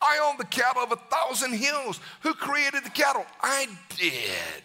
I 0.00 0.20
own 0.22 0.36
the 0.36 0.44
cattle 0.44 0.82
of 0.82 0.92
a 0.92 0.96
thousand 0.96 1.54
hills. 1.54 2.00
Who 2.20 2.34
created 2.34 2.84
the 2.84 2.90
cattle? 2.90 3.24
I 3.40 3.66
did. 3.96 4.62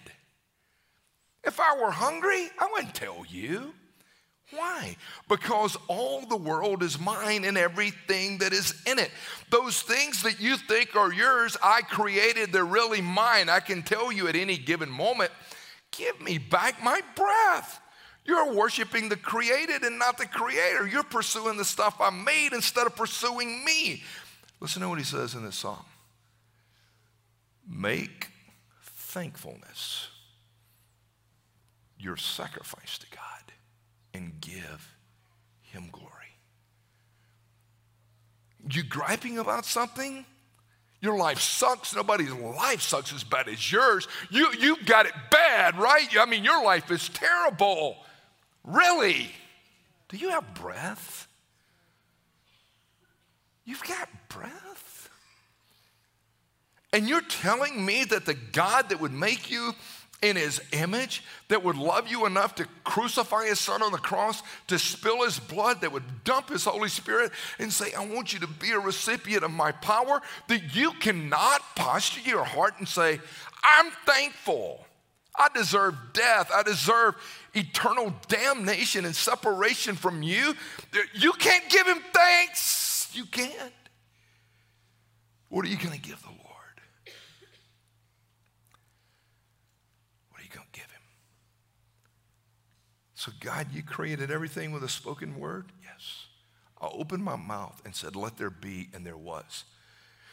If 1.44 1.60
I 1.60 1.78
were 1.82 1.92
hungry, 1.92 2.50
I 2.60 2.70
wouldn't 2.72 2.94
tell 2.94 3.26
you. 3.28 3.74
Why? 4.56 4.98
Because 5.28 5.78
all 5.88 6.26
the 6.26 6.38
world 6.38 6.84
is 6.84 7.00
mine 7.00 7.44
and 7.44 7.58
everything 7.58 8.38
that 8.40 8.54
is 8.54 8.74
in 8.86 9.00
it. 9.00 9.10
Those 9.50 9.82
things 9.82 10.24
that 10.24 10.40
you 10.40 10.58
think 10.58 10.96
are 10.96 11.12
yours, 11.12 11.58
I 11.64 11.82
created, 11.82 12.52
they're 12.52 12.66
really 12.66 13.02
mine. 13.02 13.50
I 13.50 13.60
can 13.60 13.82
tell 13.82 14.12
you 14.12 14.28
at 14.28 14.36
any 14.36 14.58
given 14.58 14.92
moment, 14.92 15.32
give 15.92 16.22
me 16.22 16.38
back 16.38 16.84
my 16.84 17.02
breath. 17.16 17.80
You're 18.26 18.54
worshiping 18.54 19.10
the 19.10 19.18
created 19.18 19.84
and 19.84 20.00
not 20.00 20.18
the 20.18 20.28
creator. 20.28 20.88
You're 20.88 21.04
pursuing 21.04 21.58
the 21.58 21.66
stuff 21.66 21.98
I 22.00 22.10
made 22.10 22.54
instead 22.54 22.86
of 22.86 22.96
pursuing 22.96 23.66
me. 23.66 24.04
Listen 24.60 24.82
to 24.82 24.90
what 24.90 24.98
he 24.98 25.04
says 25.04 25.36
in 25.36 25.44
this 25.44 25.56
psalm 25.56 25.84
Make 27.68 28.28
thankfulness 28.82 30.08
your 31.98 32.18
sacrifice 32.18 32.98
to 33.00 33.08
God 33.12 33.43
and 34.14 34.40
give 34.40 34.96
him 35.62 35.90
glory. 35.92 36.10
You 38.70 38.84
griping 38.84 39.40
about 39.40 39.66
something? 39.66 40.26
Your 41.02 41.18
life 41.18 41.40
sucks. 41.40 41.94
Nobody's 41.94 42.32
life 42.32 42.82
sucks 42.82 43.14
as 43.14 43.24
bad 43.24 43.50
as 43.50 43.72
yours. 43.72 44.08
You, 44.30 44.48
you've 44.58 44.86
got 44.86 45.06
it 45.06 45.14
bad, 45.30 45.78
right? 45.78 46.08
I 46.18 46.26
mean, 46.26 46.46
your 46.46 46.64
life 46.64 46.90
is 46.92 47.10
terrible. 47.10 47.98
Really? 48.64 49.30
Do 50.08 50.18
you 50.18 50.30
have 50.30 50.54
breath? 50.54 51.28
You've 53.66 53.84
got 53.84 54.08
breath? 54.30 55.10
And 56.94 57.10
you're 57.10 57.22
telling 57.22 57.84
me 57.86 58.04
that 58.06 58.26
the 58.26 58.36
God 58.36 58.90
that 58.90 59.02
would 59.02 59.12
make 59.12 59.50
you 59.50 59.74
in 60.24 60.38
his 60.38 60.62
image 60.72 61.22
that 61.50 61.64
would 61.64 61.76
love 61.76 62.08
you 62.08 62.26
enough 62.26 62.56
to 62.56 62.68
crucify 62.86 63.46
his 63.46 63.60
son 63.60 63.84
on 63.84 63.92
the 63.92 63.98
cross, 63.98 64.42
to 64.68 64.80
spill 64.80 65.24
his 65.24 65.38
blood, 65.38 65.82
that 65.82 65.92
would 65.92 66.24
dump 66.24 66.50
his 66.50 66.64
Holy 66.64 66.88
Spirit 66.88 67.32
and 67.60 67.72
say, 67.72 67.94
I 67.94 68.08
want 68.08 68.34
you 68.34 68.40
to 68.40 68.48
be 68.48 68.72
a 68.72 68.80
recipient 68.80 69.44
of 69.44 69.52
my 69.52 69.74
power, 69.74 70.22
that 70.48 70.74
you 70.74 70.94
cannot 70.94 71.62
posture 71.76 72.22
your 72.22 72.46
heart 72.46 72.76
and 72.80 72.88
say, 72.88 73.20
I'm 73.64 73.92
thankful. 74.06 74.86
I 75.38 75.50
deserve 75.54 75.96
death. 76.14 76.52
I 76.56 76.64
deserve 76.64 77.16
eternal 77.54 78.14
damnation 78.28 79.04
and 79.04 79.16
separation 79.16 79.96
from 79.96 80.24
you. 80.24 80.54
You 81.14 81.34
can't 81.34 81.70
give 81.70 81.86
him 81.86 82.00
thanks. 82.14 83.10
You 83.14 83.26
can't. 83.26 83.74
What 85.50 85.66
are 85.66 85.70
you 85.70 85.78
going 85.78 85.94
to 85.94 86.02
give 86.02 86.22
the 86.22 86.30
Lord? 86.30 86.43
So, 93.24 93.32
God, 93.40 93.68
you 93.72 93.84
created 93.84 94.32
everything 94.32 94.74
with 94.74 94.84
a 94.84 94.90
spoken 94.90 95.40
word? 95.40 95.68
Yes. 95.82 96.26
I 96.82 96.90
opened 96.92 97.24
my 97.24 97.38
mouth 97.38 97.82
and 97.86 97.96
said, 97.96 98.18
Let 98.18 98.36
there 98.36 98.50
be, 98.50 98.90
and 98.94 99.06
there 99.06 99.16
was. 99.16 99.64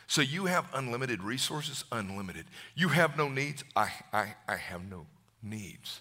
So, 0.09 0.23
you 0.23 0.47
have 0.47 0.67
unlimited 0.75 1.23
resources? 1.23 1.85
Unlimited. 1.93 2.47
You 2.75 2.89
have 2.89 3.17
no 3.17 3.29
needs? 3.29 3.63
I, 3.77 3.93
I, 4.13 4.35
I 4.49 4.57
have 4.57 4.91
no 4.91 5.07
needs. 5.41 6.01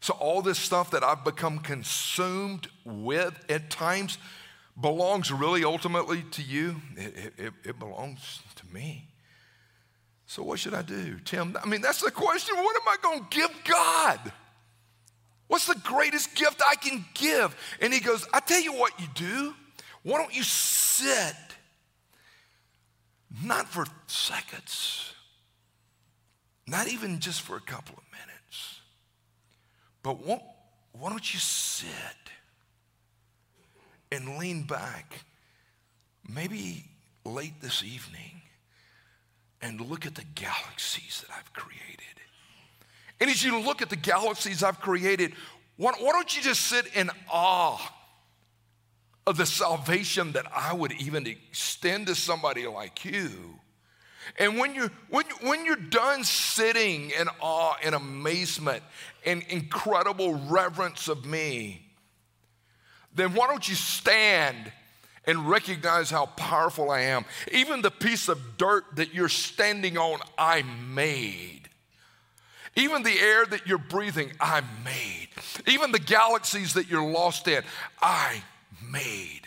So, 0.00 0.12
all 0.12 0.42
this 0.42 0.58
stuff 0.58 0.90
that 0.90 1.02
I've 1.02 1.24
become 1.24 1.58
consumed 1.58 2.68
with 2.84 3.42
at 3.48 3.70
times 3.70 4.18
belongs 4.78 5.32
really 5.32 5.64
ultimately 5.64 6.22
to 6.32 6.42
you. 6.42 6.82
It, 6.98 7.32
it, 7.38 7.52
it 7.64 7.78
belongs 7.78 8.42
to 8.56 8.74
me. 8.74 9.08
So, 10.26 10.42
what 10.42 10.58
should 10.58 10.74
I 10.74 10.82
do? 10.82 11.18
Tim, 11.24 11.56
I 11.64 11.66
mean, 11.66 11.80
that's 11.80 12.02
the 12.02 12.10
question. 12.10 12.56
What 12.56 12.76
am 12.76 12.88
I 12.88 12.96
going 13.02 13.20
to 13.20 13.26
give 13.30 13.50
God? 13.64 14.32
What's 15.48 15.66
the 15.66 15.80
greatest 15.82 16.34
gift 16.34 16.62
I 16.68 16.74
can 16.74 17.04
give? 17.14 17.54
And 17.80 17.92
he 17.92 18.00
goes, 18.00 18.26
I 18.32 18.40
tell 18.40 18.60
you 18.60 18.72
what 18.72 18.98
you 19.00 19.06
do. 19.14 19.54
Why 20.02 20.18
don't 20.18 20.34
you 20.34 20.42
sit? 20.42 21.36
Not 23.44 23.68
for 23.68 23.84
seconds, 24.06 25.12
not 26.66 26.88
even 26.88 27.20
just 27.20 27.42
for 27.42 27.56
a 27.56 27.60
couple 27.60 27.96
of 27.96 28.04
minutes, 28.10 28.80
but 30.02 30.24
why, 30.24 30.40
why 30.92 31.10
don't 31.10 31.34
you 31.34 31.40
sit 31.40 31.88
and 34.10 34.38
lean 34.38 34.62
back, 34.62 35.24
maybe 36.26 36.84
late 37.24 37.60
this 37.60 37.82
evening, 37.84 38.42
and 39.60 39.80
look 39.80 40.06
at 40.06 40.14
the 40.14 40.24
galaxies 40.34 41.24
that 41.26 41.36
I've 41.36 41.52
created? 41.52 42.20
And 43.20 43.30
as 43.30 43.42
you 43.42 43.58
look 43.60 43.82
at 43.82 43.90
the 43.90 43.96
galaxies 43.96 44.62
I've 44.62 44.80
created, 44.80 45.32
why, 45.76 45.92
why 45.98 46.12
don't 46.12 46.36
you 46.36 46.42
just 46.42 46.62
sit 46.62 46.86
in 46.94 47.10
awe 47.30 47.80
of 49.26 49.36
the 49.36 49.46
salvation 49.46 50.32
that 50.32 50.46
I 50.54 50.72
would 50.72 50.92
even 50.92 51.26
extend 51.26 52.06
to 52.08 52.14
somebody 52.14 52.66
like 52.66 53.04
you? 53.04 53.58
And 54.38 54.58
when 54.58 54.74
you're, 54.74 54.90
when, 55.08 55.24
when 55.42 55.64
you're 55.64 55.76
done 55.76 56.24
sitting 56.24 57.10
in 57.10 57.28
awe 57.40 57.76
and 57.82 57.94
amazement 57.94 58.82
and 59.24 59.42
incredible 59.48 60.34
reverence 60.34 61.08
of 61.08 61.24
me, 61.24 61.86
then 63.14 63.34
why 63.34 63.46
don't 63.46 63.66
you 63.66 63.74
stand 63.74 64.72
and 65.24 65.48
recognize 65.48 66.10
how 66.10 66.26
powerful 66.26 66.90
I 66.90 67.02
am? 67.02 67.24
Even 67.52 67.82
the 67.82 67.90
piece 67.90 68.28
of 68.28 68.56
dirt 68.58 68.84
that 68.96 69.14
you're 69.14 69.28
standing 69.28 69.96
on, 69.96 70.20
I 70.36 70.62
made. 70.62 71.65
Even 72.76 73.02
the 73.02 73.18
air 73.18 73.46
that 73.46 73.66
you're 73.66 73.78
breathing, 73.78 74.32
I 74.38 74.62
made. 74.84 75.28
Even 75.66 75.92
the 75.92 75.98
galaxies 75.98 76.74
that 76.74 76.88
you're 76.88 77.10
lost 77.10 77.48
in, 77.48 77.64
I 78.02 78.42
made. 78.92 79.40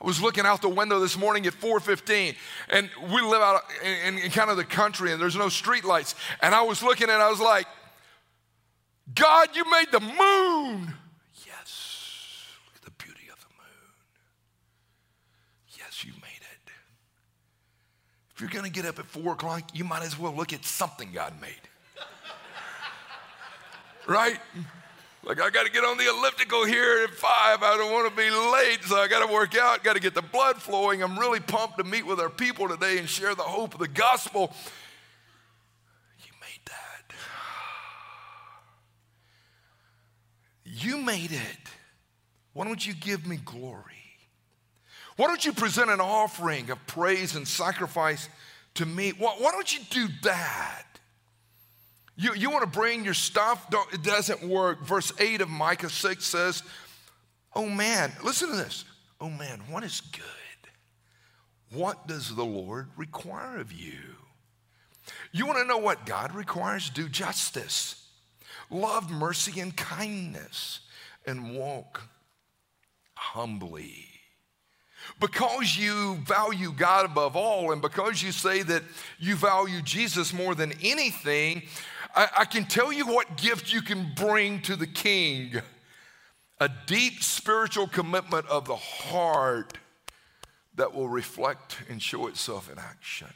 I 0.00 0.06
was 0.06 0.22
looking 0.22 0.46
out 0.46 0.62
the 0.62 0.68
window 0.68 1.00
this 1.00 1.18
morning 1.18 1.46
at 1.46 1.52
4:15, 1.52 2.36
and 2.68 2.88
we 3.12 3.20
live 3.20 3.42
out 3.42 3.62
in, 3.82 4.18
in, 4.18 4.30
kind 4.30 4.50
of 4.50 4.56
the 4.56 4.64
country, 4.64 5.10
and 5.10 5.20
there's 5.20 5.34
no 5.34 5.48
street 5.48 5.84
lights. 5.84 6.14
And 6.40 6.54
I 6.54 6.62
was 6.62 6.80
looking 6.80 7.10
and 7.10 7.20
I 7.20 7.28
was 7.28 7.40
like, 7.40 7.66
God, 9.12 9.48
you 9.56 9.68
made 9.68 9.90
the 9.90 9.98
moon. 9.98 10.94
Yes, 11.44 12.46
look 12.66 12.76
at 12.76 12.82
the 12.82 13.04
beauty 13.04 13.28
of 13.32 13.40
the 13.40 13.48
moon. 13.58 13.94
Yes, 15.76 16.04
you 16.04 16.12
made 16.12 16.42
it. 16.42 16.70
If 18.32 18.40
you're 18.40 18.50
gonna 18.50 18.70
get 18.70 18.84
up 18.84 19.00
at 19.00 19.06
four 19.06 19.32
o'clock, 19.32 19.70
you 19.74 19.82
might 19.82 20.04
as 20.04 20.16
well 20.16 20.32
look 20.32 20.52
at 20.52 20.64
something 20.64 21.10
God 21.12 21.40
made 21.40 21.67
right? 24.08 24.38
Like, 25.24 25.40
I 25.40 25.50
got 25.50 25.66
to 25.66 25.72
get 25.72 25.84
on 25.84 25.98
the 25.98 26.08
elliptical 26.08 26.64
here 26.64 27.04
at 27.04 27.10
five. 27.10 27.62
I 27.62 27.76
don't 27.76 27.92
want 27.92 28.08
to 28.08 28.16
be 28.16 28.30
late, 28.30 28.82
so 28.84 28.96
I 28.96 29.08
got 29.08 29.26
to 29.26 29.32
work 29.32 29.56
out, 29.56 29.84
got 29.84 29.94
to 29.94 30.00
get 30.00 30.14
the 30.14 30.22
blood 30.22 30.56
flowing. 30.56 31.02
I'm 31.02 31.18
really 31.18 31.40
pumped 31.40 31.78
to 31.78 31.84
meet 31.84 32.06
with 32.06 32.18
our 32.18 32.30
people 32.30 32.68
today 32.68 32.98
and 32.98 33.08
share 33.08 33.34
the 33.34 33.42
hope 33.42 33.74
of 33.74 33.80
the 33.80 33.88
gospel. 33.88 34.52
You 36.24 36.32
made 36.40 36.60
that. 36.66 37.14
You 40.64 40.96
made 40.98 41.32
it. 41.32 41.68
Why 42.54 42.64
don't 42.64 42.84
you 42.84 42.94
give 42.94 43.26
me 43.26 43.36
glory? 43.36 43.82
Why 45.16 45.26
don't 45.26 45.44
you 45.44 45.52
present 45.52 45.90
an 45.90 46.00
offering 46.00 46.70
of 46.70 46.78
praise 46.86 47.34
and 47.34 47.46
sacrifice 47.46 48.28
to 48.74 48.86
me? 48.86 49.10
Why, 49.10 49.34
why 49.38 49.50
don't 49.50 49.76
you 49.76 49.80
do 49.90 50.08
that? 50.22 50.87
You, 52.20 52.34
you 52.34 52.50
want 52.50 52.64
to 52.64 52.78
bring 52.78 53.04
your 53.04 53.14
stuff? 53.14 53.70
Don't, 53.70 53.94
it 53.94 54.02
doesn't 54.02 54.42
work. 54.42 54.84
Verse 54.84 55.12
8 55.20 55.40
of 55.40 55.48
Micah 55.48 55.88
6 55.88 56.24
says, 56.24 56.64
Oh 57.54 57.68
man, 57.68 58.12
listen 58.24 58.50
to 58.50 58.56
this. 58.56 58.84
Oh 59.20 59.30
man, 59.30 59.60
what 59.70 59.84
is 59.84 60.00
good? 60.00 60.22
What 61.70 62.08
does 62.08 62.34
the 62.34 62.44
Lord 62.44 62.88
require 62.96 63.58
of 63.58 63.72
you? 63.72 64.00
You 65.30 65.46
want 65.46 65.58
to 65.58 65.64
know 65.64 65.78
what 65.78 66.06
God 66.06 66.34
requires? 66.34 66.90
Do 66.90 67.08
justice, 67.08 68.04
love 68.68 69.10
mercy 69.10 69.60
and 69.60 69.76
kindness, 69.76 70.80
and 71.24 71.54
walk 71.54 72.02
humbly. 73.14 74.06
because 75.20 75.76
you 75.76 76.16
value 76.26 76.72
God 76.72 77.04
above 77.06 77.36
all, 77.36 77.72
and 77.72 77.80
because 77.80 78.22
you 78.22 78.32
say 78.32 78.62
that 78.62 78.82
you 79.18 79.36
value 79.36 79.82
Jesus 79.82 80.32
more 80.32 80.54
than 80.54 80.72
anything, 80.82 81.62
I, 82.18 82.28
I 82.38 82.44
can 82.46 82.64
tell 82.64 82.92
you 82.92 83.06
what 83.06 83.36
gift 83.36 83.72
you 83.72 83.80
can 83.80 84.10
bring 84.16 84.60
to 84.62 84.74
the 84.74 84.88
king 84.88 85.52
a 86.58 86.68
deep 86.88 87.22
spiritual 87.22 87.86
commitment 87.86 88.44
of 88.48 88.64
the 88.64 88.74
heart 88.74 89.78
that 90.74 90.92
will 90.92 91.08
reflect 91.08 91.78
and 91.88 92.02
show 92.02 92.26
itself 92.26 92.68
in 92.72 92.76
action. 92.76 93.28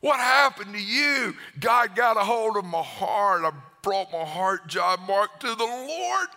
What 0.00 0.20
happened 0.20 0.72
to 0.72 0.80
you? 0.80 1.34
God 1.58 1.94
got 1.94 2.16
a 2.16 2.20
hold 2.20 2.56
of 2.56 2.64
my 2.64 2.80
heart. 2.80 3.42
I 3.44 3.52
brought 3.82 4.10
my 4.10 4.24
heart, 4.24 4.66
John 4.66 4.98
Mark, 5.06 5.40
to 5.40 5.54
the 5.54 5.64
Lord 5.64 6.28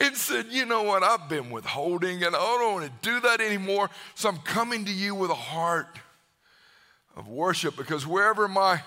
and 0.00 0.14
said, 0.14 0.48
You 0.50 0.66
know 0.66 0.82
what? 0.82 1.02
I've 1.02 1.30
been 1.30 1.48
withholding 1.48 2.22
and 2.22 2.36
I 2.36 2.38
don't 2.38 2.74
want 2.74 2.84
to 2.84 3.10
do 3.10 3.20
that 3.20 3.40
anymore. 3.40 3.88
So 4.14 4.28
I'm 4.28 4.36
coming 4.38 4.84
to 4.84 4.92
you 4.92 5.14
with 5.14 5.30
a 5.30 5.34
heart 5.34 5.98
of 7.16 7.26
worship 7.26 7.74
because 7.74 8.06
wherever 8.06 8.46
my 8.46 8.82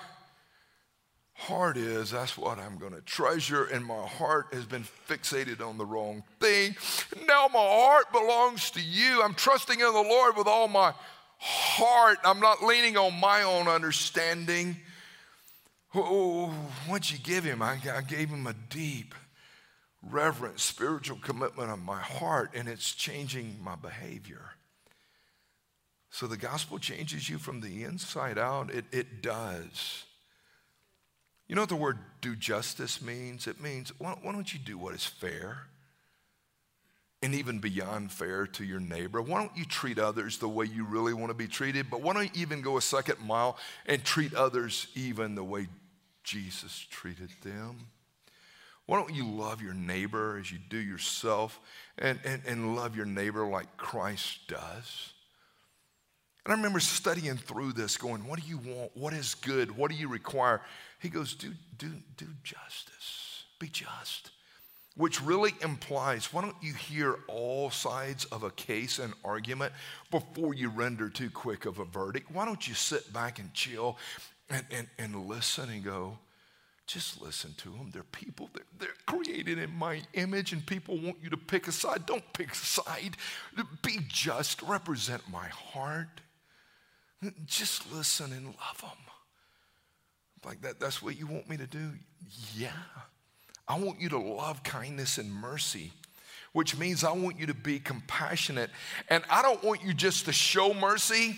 heart 1.46 1.76
is, 1.76 2.10
that's 2.10 2.38
what 2.38 2.58
I'm 2.58 2.78
going 2.78 2.92
to 2.92 3.00
treasure. 3.00 3.64
And 3.64 3.84
my 3.84 4.06
heart 4.06 4.46
has 4.52 4.64
been 4.64 4.84
fixated 5.08 5.60
on 5.60 5.76
the 5.76 5.84
wrong 5.84 6.22
thing. 6.40 6.76
Now 7.26 7.48
my 7.52 7.58
heart 7.58 8.12
belongs 8.12 8.70
to 8.72 8.80
you. 8.80 9.22
I'm 9.22 9.34
trusting 9.34 9.78
in 9.78 9.86
the 9.86 9.92
Lord 9.92 10.36
with 10.36 10.46
all 10.46 10.68
my 10.68 10.94
heart. 11.38 12.18
I'm 12.24 12.40
not 12.40 12.62
leaning 12.62 12.96
on 12.96 13.18
my 13.18 13.42
own 13.42 13.66
understanding. 13.66 14.76
Oh, 15.94 16.46
what'd 16.86 17.10
you 17.10 17.18
give 17.18 17.44
him? 17.44 17.60
I, 17.60 17.78
I 17.92 18.02
gave 18.02 18.28
him 18.28 18.46
a 18.46 18.54
deep, 18.70 19.14
reverent, 20.00 20.60
spiritual 20.60 21.18
commitment 21.18 21.70
of 21.70 21.82
my 21.82 22.00
heart, 22.00 22.52
and 22.54 22.68
it's 22.68 22.94
changing 22.94 23.56
my 23.62 23.74
behavior. 23.74 24.52
So 26.10 26.26
the 26.26 26.36
gospel 26.36 26.78
changes 26.78 27.28
you 27.28 27.38
from 27.38 27.60
the 27.60 27.84
inside 27.84 28.38
out. 28.38 28.70
It, 28.70 28.84
it 28.92 29.22
does. 29.22 30.04
You 31.48 31.54
know 31.54 31.62
what 31.62 31.68
the 31.68 31.76
word 31.76 31.98
do 32.20 32.34
justice 32.34 33.02
means? 33.02 33.46
It 33.46 33.60
means 33.60 33.92
why, 33.98 34.16
why 34.22 34.32
don't 34.32 34.52
you 34.52 34.58
do 34.58 34.78
what 34.78 34.94
is 34.94 35.04
fair? 35.04 35.66
and 37.22 37.34
even 37.36 37.60
beyond 37.60 38.10
fair 38.10 38.46
to 38.48 38.64
your 38.64 38.80
neighbor? 38.80 39.22
Why 39.22 39.40
don't 39.40 39.56
you 39.56 39.64
treat 39.64 39.98
others 39.98 40.38
the 40.38 40.48
way 40.48 40.66
you 40.66 40.84
really 40.84 41.14
want 41.14 41.30
to 41.30 41.34
be 41.34 41.46
treated? 41.46 41.88
But 41.88 42.02
why 42.02 42.14
don't 42.14 42.34
you 42.36 42.42
even 42.42 42.62
go 42.62 42.76
a 42.76 42.82
second 42.82 43.20
mile 43.24 43.56
and 43.86 44.04
treat 44.04 44.34
others 44.34 44.88
even 44.94 45.36
the 45.36 45.44
way 45.44 45.68
Jesus 46.24 46.84
treated 46.90 47.30
them? 47.42 47.86
Why 48.86 48.98
don't 48.98 49.14
you 49.14 49.24
love 49.24 49.62
your 49.62 49.74
neighbor 49.74 50.36
as 50.38 50.50
you 50.50 50.58
do 50.68 50.76
yourself 50.76 51.60
and, 51.96 52.18
and, 52.24 52.42
and 52.44 52.74
love 52.74 52.96
your 52.96 53.06
neighbor 53.06 53.46
like 53.46 53.76
Christ 53.76 54.48
does? 54.48 55.12
And 56.44 56.52
I 56.52 56.56
remember 56.56 56.80
studying 56.80 57.36
through 57.36 57.74
this, 57.74 57.96
going, 57.96 58.26
What 58.26 58.42
do 58.42 58.48
you 58.48 58.58
want? 58.58 58.90
What 58.96 59.12
is 59.12 59.36
good? 59.36 59.76
What 59.76 59.92
do 59.92 59.96
you 59.96 60.08
require? 60.08 60.60
He 61.02 61.08
goes, 61.08 61.34
Do, 61.34 61.52
do, 61.76 61.90
do 62.16 62.26
justice, 62.42 63.44
be 63.58 63.68
just 63.68 64.30
which 64.96 65.22
really 65.22 65.52
implies 65.62 66.32
why 66.32 66.42
don't 66.42 66.56
you 66.60 66.74
hear 66.74 67.16
all 67.28 67.70
sides 67.70 68.24
of 68.26 68.42
a 68.42 68.50
case 68.50 68.98
and 68.98 69.14
argument 69.24 69.72
before 70.10 70.54
you 70.54 70.68
render 70.68 71.08
too 71.08 71.30
quick 71.30 71.64
of 71.64 71.78
a 71.78 71.84
verdict? 71.84 72.30
Why 72.30 72.44
don't 72.44 72.66
you 72.66 72.74
sit 72.74 73.12
back 73.12 73.38
and 73.38 73.52
chill 73.54 73.96
and, 74.50 74.64
and, 74.70 74.86
and 74.98 75.26
listen 75.26 75.70
and 75.70 75.82
go, 75.82 76.18
just 76.86 77.22
listen 77.22 77.54
to 77.58 77.70
them. 77.70 77.90
They're 77.90 78.02
people, 78.02 78.50
they're, 78.52 78.64
they're, 78.78 78.88
created 79.06 79.58
in 79.58 79.70
my 79.76 80.02
image, 80.14 80.52
and 80.52 80.64
people 80.66 80.98
want 80.98 81.16
you 81.22 81.30
to 81.30 81.36
pick 81.36 81.68
a 81.68 81.72
side. 81.72 82.06
Don't 82.06 82.24
pick 82.32 82.52
a 82.52 82.56
side. 82.56 83.16
Be 83.82 83.98
just, 84.08 84.60
represent 84.62 85.22
my 85.30 85.46
heart. 85.48 86.20
Just 87.46 87.90
listen 87.92 88.32
and 88.32 88.46
love 88.46 88.80
them. 88.80 88.90
Like 90.44 90.62
that, 90.62 90.80
that's 90.80 91.02
what 91.02 91.18
you 91.18 91.26
want 91.26 91.48
me 91.48 91.56
to 91.56 91.66
do? 91.66 91.90
Yeah. 92.56 92.70
I 93.68 93.78
want 93.78 94.00
you 94.00 94.08
to 94.10 94.18
love 94.18 94.62
kindness 94.62 95.18
and 95.18 95.32
mercy, 95.32 95.92
which 96.52 96.76
means 96.76 97.04
I 97.04 97.12
want 97.12 97.38
you 97.38 97.46
to 97.46 97.54
be 97.54 97.78
compassionate. 97.78 98.70
And 99.08 99.22
I 99.30 99.42
don't 99.42 99.62
want 99.62 99.82
you 99.82 99.94
just 99.94 100.26
to 100.26 100.32
show 100.32 100.74
mercy, 100.74 101.36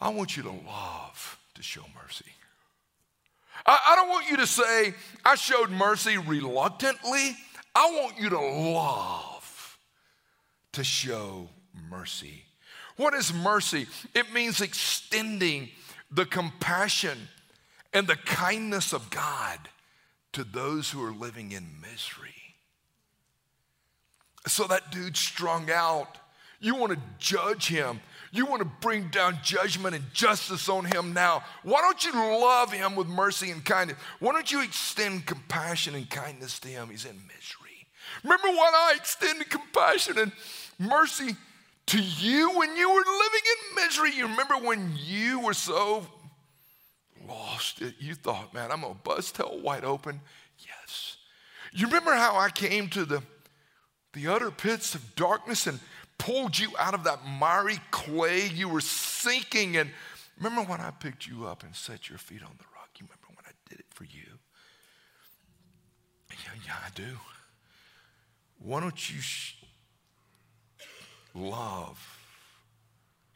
I 0.00 0.08
want 0.10 0.36
you 0.36 0.42
to 0.42 0.50
love 0.50 1.38
to 1.54 1.62
show 1.62 1.84
mercy. 2.02 2.26
I, 3.66 3.78
I 3.88 3.96
don't 3.96 4.08
want 4.08 4.28
you 4.30 4.36
to 4.38 4.46
say, 4.46 4.94
I 5.24 5.34
showed 5.36 5.70
mercy 5.70 6.18
reluctantly. 6.18 7.36
I 7.74 7.90
want 7.90 8.18
you 8.18 8.28
to 8.30 8.40
love 8.40 9.78
to 10.72 10.84
show 10.84 11.48
mercy. 11.90 12.44
What 12.96 13.14
is 13.14 13.32
mercy? 13.32 13.86
It 14.14 14.32
means 14.32 14.60
extending 14.60 15.70
the 16.14 16.26
compassion 16.26 17.18
and 17.92 18.06
the 18.06 18.16
kindness 18.16 18.92
of 18.92 19.10
God 19.10 19.58
to 20.32 20.44
those 20.44 20.90
who 20.90 21.02
are 21.04 21.12
living 21.12 21.52
in 21.52 21.66
misery. 21.80 22.30
So 24.46 24.64
that 24.64 24.92
dude 24.92 25.16
strung 25.16 25.70
out. 25.70 26.18
You 26.60 26.74
want 26.74 26.92
to 26.92 26.98
judge 27.18 27.66
him. 27.68 28.00
You 28.32 28.46
want 28.46 28.60
to 28.62 28.68
bring 28.80 29.08
down 29.08 29.38
judgment 29.42 29.94
and 29.94 30.04
justice 30.12 30.68
on 30.68 30.84
him 30.84 31.12
now. 31.12 31.44
Why 31.62 31.80
don't 31.80 32.04
you 32.04 32.12
love 32.12 32.72
him 32.72 32.96
with 32.96 33.06
mercy 33.06 33.50
and 33.50 33.64
kindness? 33.64 33.96
Why 34.18 34.32
don't 34.32 34.50
you 34.50 34.62
extend 34.62 35.26
compassion 35.26 35.94
and 35.94 36.08
kindness 36.10 36.58
to 36.60 36.68
him? 36.68 36.90
He's 36.90 37.04
in 37.04 37.16
misery. 37.16 37.86
Remember 38.22 38.48
when 38.48 38.58
I 38.58 38.94
extended 38.96 39.48
compassion 39.50 40.18
and 40.18 40.32
mercy 40.78 41.36
to 41.86 42.00
you 42.00 42.50
when 42.56 42.76
you 42.76 42.88
were 42.88 42.94
living 42.94 43.40
in 43.52 43.84
misery? 43.84 44.12
You 44.12 44.26
remember 44.26 44.54
when 44.56 44.92
you 44.96 45.40
were 45.40 45.54
so 45.54 46.06
lost 47.28 47.82
it. 47.82 47.94
You 47.98 48.14
thought, 48.14 48.54
man, 48.54 48.70
I'm 48.70 48.80
going 48.80 48.94
to 48.94 49.00
bust 49.00 49.36
hell 49.36 49.58
wide 49.60 49.84
open. 49.84 50.20
Yes. 50.58 51.16
You 51.72 51.86
remember 51.86 52.14
how 52.14 52.36
I 52.36 52.50
came 52.50 52.88
to 52.90 53.04
the, 53.04 53.22
the 54.12 54.28
utter 54.28 54.50
pits 54.50 54.94
of 54.94 55.14
darkness 55.14 55.66
and 55.66 55.80
pulled 56.18 56.58
you 56.58 56.70
out 56.78 56.94
of 56.94 57.04
that 57.04 57.20
miry 57.26 57.80
clay? 57.90 58.48
You 58.48 58.68
were 58.68 58.80
sinking. 58.80 59.76
And 59.76 59.90
remember 60.38 60.62
when 60.62 60.80
I 60.80 60.90
picked 60.90 61.26
you 61.26 61.46
up 61.46 61.62
and 61.62 61.74
set 61.74 62.08
your 62.08 62.18
feet 62.18 62.42
on 62.42 62.52
the 62.58 62.64
rock? 62.74 62.90
You 62.98 63.06
remember 63.06 63.28
when 63.28 63.44
I 63.46 63.52
did 63.68 63.80
it 63.80 63.86
for 63.90 64.04
you? 64.04 64.38
Yeah, 66.30 66.60
yeah, 66.66 66.74
I 66.84 66.90
do. 66.94 67.18
Why 68.58 68.80
don't 68.80 69.10
you 69.10 69.20
sh- 69.20 69.56
love 71.34 72.18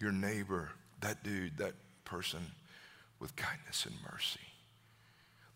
your 0.00 0.12
neighbor, 0.12 0.70
that 1.00 1.22
dude, 1.22 1.58
that 1.58 1.74
person? 2.04 2.40
with 3.20 3.36
kindness 3.36 3.86
and 3.86 3.94
mercy. 4.10 4.40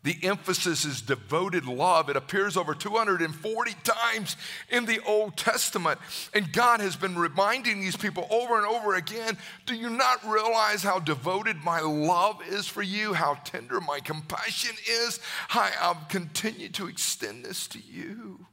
The 0.05 0.17
emphasis 0.25 0.85
is 0.85 1.01
devoted 1.01 1.65
love. 1.65 2.09
It 2.11 2.17
appears 2.17 2.57
over 2.57 2.75
240 2.75 3.73
times 3.85 4.37
in 4.69 4.85
the 4.85 4.99
Old 5.07 5.37
Testament. 5.37 6.01
And 6.35 6.53
God 6.53 6.81
has 6.81 6.97
been 6.97 7.17
reminding 7.17 7.81
these 7.81 7.97
people 7.97 8.27
over 8.29 8.57
and 8.57 8.67
over 8.67 8.97
again 8.97 9.39
do 9.65 9.77
you 9.77 9.89
not 9.89 10.29
realize 10.29 10.83
how 10.83 10.99
devoted 10.99 11.59
my 11.59 11.79
love 11.79 12.41
is 12.49 12.67
for 12.67 12.83
you, 12.83 13.15
how 13.15 13.35
tender 13.45 13.81
my 13.81 14.01
compassion 14.01 14.75
is? 14.91 15.21
How 15.47 15.71
I'll 15.81 16.07
continue 16.09 16.69
to 16.71 16.89
extend 16.89 17.45
this 17.45 17.69
to 17.69 17.79
you. 17.79 18.47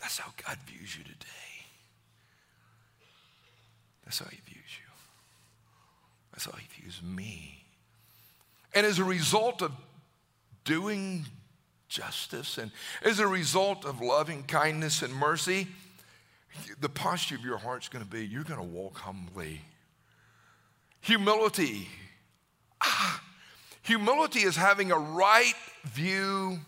That's 0.00 0.18
how 0.18 0.32
God 0.46 0.58
views 0.66 0.96
you 0.96 1.04
today. 1.04 1.26
That's 4.04 4.18
how 4.18 4.26
He 4.26 4.38
views 4.46 4.70
you. 4.78 4.88
That's 6.38 6.46
how 6.46 6.56
he 6.56 6.80
views 6.80 7.02
me. 7.02 7.64
And 8.72 8.86
as 8.86 9.00
a 9.00 9.04
result 9.04 9.60
of 9.60 9.72
doing 10.64 11.26
justice 11.88 12.58
and 12.58 12.70
as 13.02 13.18
a 13.18 13.26
result 13.26 13.84
of 13.84 14.00
loving 14.00 14.44
kindness 14.44 15.02
and 15.02 15.12
mercy, 15.12 15.66
the 16.80 16.88
posture 16.88 17.34
of 17.34 17.40
your 17.40 17.58
heart's 17.58 17.88
going 17.88 18.04
to 18.04 18.08
be 18.08 18.24
you're 18.24 18.44
going 18.44 18.60
to 18.60 18.64
walk 18.64 18.98
humbly. 18.98 19.62
Humility. 21.00 21.88
Ah, 22.80 23.20
humility 23.82 24.42
is 24.42 24.54
having 24.54 24.92
a 24.92 24.98
right 24.98 25.54
view 25.86 26.60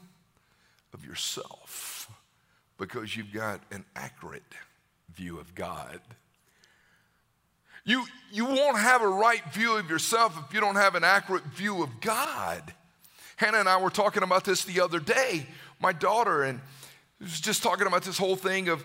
of 0.92 1.04
yourself 1.04 1.89
because 2.80 3.14
you've 3.14 3.32
got 3.32 3.60
an 3.70 3.84
accurate 3.94 4.42
view 5.14 5.38
of 5.38 5.54
God. 5.54 6.00
You, 7.84 8.04
you 8.32 8.46
won't 8.46 8.78
have 8.78 9.02
a 9.02 9.08
right 9.08 9.44
view 9.52 9.76
of 9.76 9.88
yourself 9.88 10.36
if 10.46 10.54
you 10.54 10.60
don't 10.60 10.76
have 10.76 10.94
an 10.94 11.04
accurate 11.04 11.44
view 11.44 11.82
of 11.82 12.00
God. 12.00 12.74
Hannah 13.36 13.58
and 13.58 13.68
I 13.68 13.80
were 13.80 13.90
talking 13.90 14.22
about 14.22 14.44
this 14.44 14.64
the 14.64 14.80
other 14.80 14.98
day, 14.98 15.46
my 15.78 15.92
daughter, 15.92 16.42
and 16.42 16.60
was 17.20 17.38
just 17.40 17.62
talking 17.62 17.86
about 17.86 18.02
this 18.02 18.16
whole 18.16 18.36
thing 18.36 18.70
of 18.70 18.82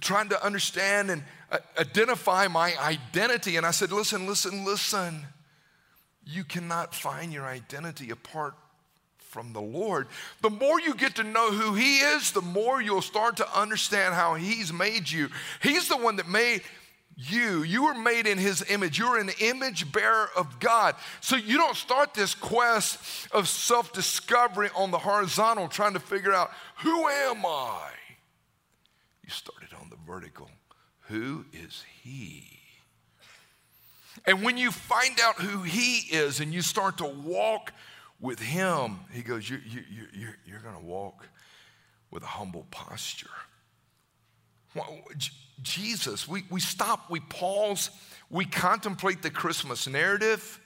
trying 0.00 0.28
to 0.30 0.44
understand 0.44 1.10
and 1.10 1.22
uh, 1.52 1.58
identify 1.78 2.48
my 2.48 2.76
identity. 2.78 3.56
And 3.56 3.64
I 3.64 3.70
said, 3.70 3.92
listen, 3.92 4.26
listen, 4.26 4.64
listen. 4.64 5.24
You 6.26 6.42
cannot 6.42 6.94
find 6.94 7.32
your 7.32 7.44
identity 7.44 8.10
apart 8.10 8.54
from 9.30 9.52
the 9.52 9.60
Lord, 9.60 10.08
the 10.42 10.50
more 10.50 10.80
you 10.80 10.94
get 10.94 11.14
to 11.16 11.22
know 11.22 11.52
who 11.52 11.74
He 11.74 11.98
is, 11.98 12.32
the 12.32 12.42
more 12.42 12.82
you'll 12.82 13.00
start 13.00 13.36
to 13.36 13.58
understand 13.58 14.14
how 14.14 14.34
He's 14.34 14.72
made 14.72 15.08
you. 15.08 15.28
He's 15.62 15.88
the 15.88 15.96
one 15.96 16.16
that 16.16 16.28
made 16.28 16.62
you. 17.16 17.62
You 17.62 17.84
were 17.84 17.94
made 17.94 18.26
in 18.26 18.38
His 18.38 18.68
image. 18.68 18.98
You're 18.98 19.18
an 19.18 19.30
image 19.40 19.92
bearer 19.92 20.28
of 20.36 20.58
God. 20.58 20.96
So 21.20 21.36
you 21.36 21.58
don't 21.58 21.76
start 21.76 22.12
this 22.12 22.34
quest 22.34 22.98
of 23.30 23.48
self 23.48 23.92
discovery 23.92 24.70
on 24.74 24.90
the 24.90 24.98
horizontal, 24.98 25.68
trying 25.68 25.94
to 25.94 26.00
figure 26.00 26.32
out 26.32 26.50
who 26.78 27.06
am 27.06 27.46
I? 27.46 27.90
You 29.22 29.30
started 29.30 29.68
on 29.80 29.90
the 29.90 29.98
vertical. 30.04 30.50
Who 31.02 31.44
is 31.52 31.84
He? 32.02 32.44
And 34.26 34.42
when 34.42 34.58
you 34.58 34.72
find 34.72 35.20
out 35.20 35.36
who 35.36 35.62
He 35.62 36.14
is 36.14 36.40
and 36.40 36.52
you 36.52 36.62
start 36.62 36.98
to 36.98 37.06
walk 37.06 37.72
with 38.20 38.38
Him, 38.40 39.00
He 39.12 39.22
goes, 39.22 39.48
you, 39.48 39.58
you, 39.66 39.82
you, 39.90 40.06
you're, 40.12 40.36
you're 40.46 40.60
going 40.60 40.76
to 40.76 40.84
walk 40.84 41.26
with 42.10 42.22
a 42.22 42.26
humble 42.26 42.66
posture. 42.70 43.30
Jesus, 45.62 46.28
we, 46.28 46.44
we 46.50 46.60
stop, 46.60 47.10
we 47.10 47.20
pause, 47.20 47.90
we 48.30 48.44
contemplate 48.44 49.22
the 49.22 49.30
Christmas 49.30 49.88
narrative, 49.88 50.60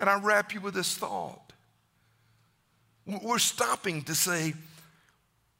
and 0.00 0.08
I 0.08 0.20
wrap 0.20 0.52
you 0.52 0.60
with 0.60 0.74
this 0.74 0.94
thought. 0.96 1.52
We're 3.06 3.38
stopping 3.38 4.02
to 4.02 4.14
say, 4.14 4.52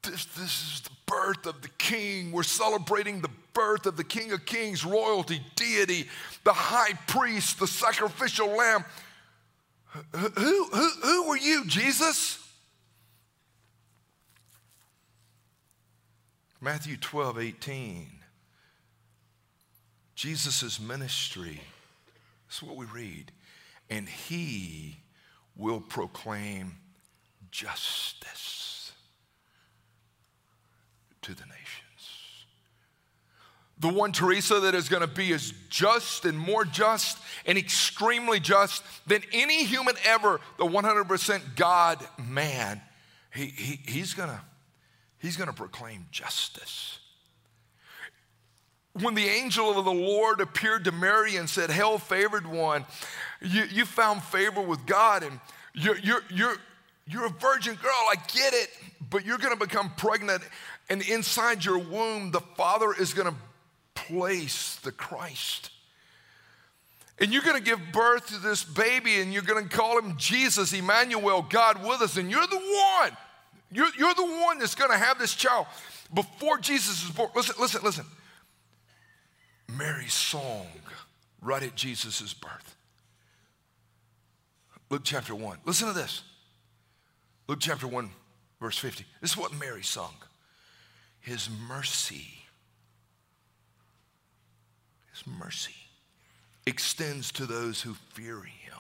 this, 0.03 0.27
this 0.27 0.75
is 0.75 0.83
the 0.83 0.91
birth 1.07 1.47
of 1.47 1.63
the 1.63 1.71
King. 1.71 2.31
We're 2.31 2.43
celebrating 2.43 3.21
the 3.21 3.31
birth 3.55 3.87
of 3.87 3.97
the 3.97 4.05
King 4.05 4.33
of 4.33 4.45
Kings, 4.45 4.85
royalty, 4.85 5.41
deity, 5.57 6.09
the 6.45 6.53
high 6.53 6.93
priest, 7.07 7.59
the 7.59 7.67
sacrificial 7.67 8.49
lamb. 8.49 8.85
Who, 9.93 10.29
who, 10.35 10.91
who 11.03 11.29
were 11.29 11.37
you, 11.37 11.65
Jesus? 11.67 12.39
Matthew 16.61 16.97
12, 16.97 17.39
18. 17.39 18.11
Jesus' 20.15 20.81
ministry. 20.81 21.61
This 22.49 22.57
is 22.57 22.63
what 22.63 22.77
we 22.77 22.87
read. 22.87 23.31
And 23.89 24.09
he 24.09 24.99
will 25.57 25.81
proclaim 25.81 26.77
justice 27.51 28.93
to 31.23 31.35
the 31.35 31.45
nations. 31.47 31.68
The 33.81 33.89
one 33.89 34.13
Teresa 34.13 34.61
that 34.61 34.75
is 34.75 34.89
going 34.89 35.03
to 35.03 35.07
be 35.07 35.33
as 35.33 35.53
just 35.69 36.25
and 36.25 36.37
more 36.37 36.65
just 36.65 37.19
and 37.47 37.57
extremely 37.57 38.41
just 38.41 38.83
than 39.07 39.23
any 39.33 39.65
human 39.65 39.95
ever, 40.05 40.41
the 40.59 40.65
100% 40.65 41.57
God 41.57 41.99
man. 42.19 42.81
He, 43.33 43.47
he, 43.47 43.81
he's 43.87 44.15
going 44.15 44.31
to 44.31 44.41
he's 45.19 45.37
going 45.37 45.49
to 45.49 45.55
proclaim 45.55 46.07
justice. 46.11 46.99
When 49.01 49.15
the 49.15 49.27
angel 49.27 49.79
of 49.79 49.85
the 49.85 49.93
Lord 49.93 50.41
appeared 50.41 50.85
to 50.85 50.93
Mary 50.93 51.37
and 51.37 51.49
said, 51.49 51.71
Hail, 51.71 51.99
favored 51.99 52.47
one, 52.47 52.85
you, 53.41 53.65
you 53.71 53.85
found 53.85 54.23
favor 54.25 54.61
with 54.61 54.87
God, 54.87 55.23
and 55.23 55.39
you're, 55.73 55.99
you're, 55.99 56.23
you're, 56.31 56.57
you're 57.07 57.27
a 57.27 57.31
virgin 57.31 57.75
girl, 57.77 57.93
I 58.11 58.17
get 58.35 58.55
it, 58.55 58.71
but 59.09 59.25
you're 59.25 59.39
gonna 59.39 59.57
become 59.57 59.91
pregnant, 59.97 60.43
and 60.91 61.03
inside 61.03 61.65
your 61.65 61.79
womb, 61.79 62.33
the 62.33 62.41
Father 62.57 62.93
is 62.93 63.15
gonna 63.15 63.35
place 64.07 64.77
the 64.77 64.93
Christ. 64.93 65.71
And 67.21 67.33
you're 67.33 67.43
gonna 67.43 67.61
give 67.61 67.81
birth 67.93 68.29
to 68.29 68.39
this 68.39 68.63
baby, 68.63 69.21
and 69.21 69.33
you're 69.33 69.43
gonna 69.43 69.69
call 69.69 69.99
him 69.99 70.17
Jesus, 70.17 70.73
Emmanuel, 70.73 71.43
God 71.43 71.85
with 71.85 72.01
us, 72.01 72.17
and 72.17 72.31
you're 72.31 72.47
the 72.47 72.57
one. 72.57 73.17
You're, 73.73 73.89
you're 73.99 74.15
the 74.15 74.25
one 74.25 74.59
that's 74.59 74.75
gonna 74.75 74.97
have 74.97 75.19
this 75.19 75.35
child 75.35 75.67
before 76.15 76.59
Jesus 76.59 77.05
is 77.05 77.11
born. 77.11 77.31
Listen, 77.35 77.57
listen, 77.59 77.83
listen. 77.83 78.05
Mary's 79.77 80.15
song 80.15 80.67
right 81.43 81.63
at 81.63 81.75
Jesus' 81.75 82.33
birth. 82.33 82.77
Luke 84.91 85.03
chapter 85.05 85.35
1. 85.35 85.59
Listen 85.67 85.89
to 85.89 85.95
this. 85.95 86.23
Luke 87.47 87.59
chapter 87.61 87.87
1, 87.87 88.11
verse 88.61 88.79
50. 88.79 89.05
This 89.21 89.33
is 89.33 89.37
what 89.37 89.59
Mary 89.59 89.83
sung. 89.83 90.15
His 91.21 91.49
mercy, 91.69 92.38
His 95.19 95.35
mercy 95.39 95.75
extends 96.67 97.33
to 97.33 97.47
those 97.47 97.83
who 97.83 97.95
fear 98.13 98.41
Him. 98.43 98.75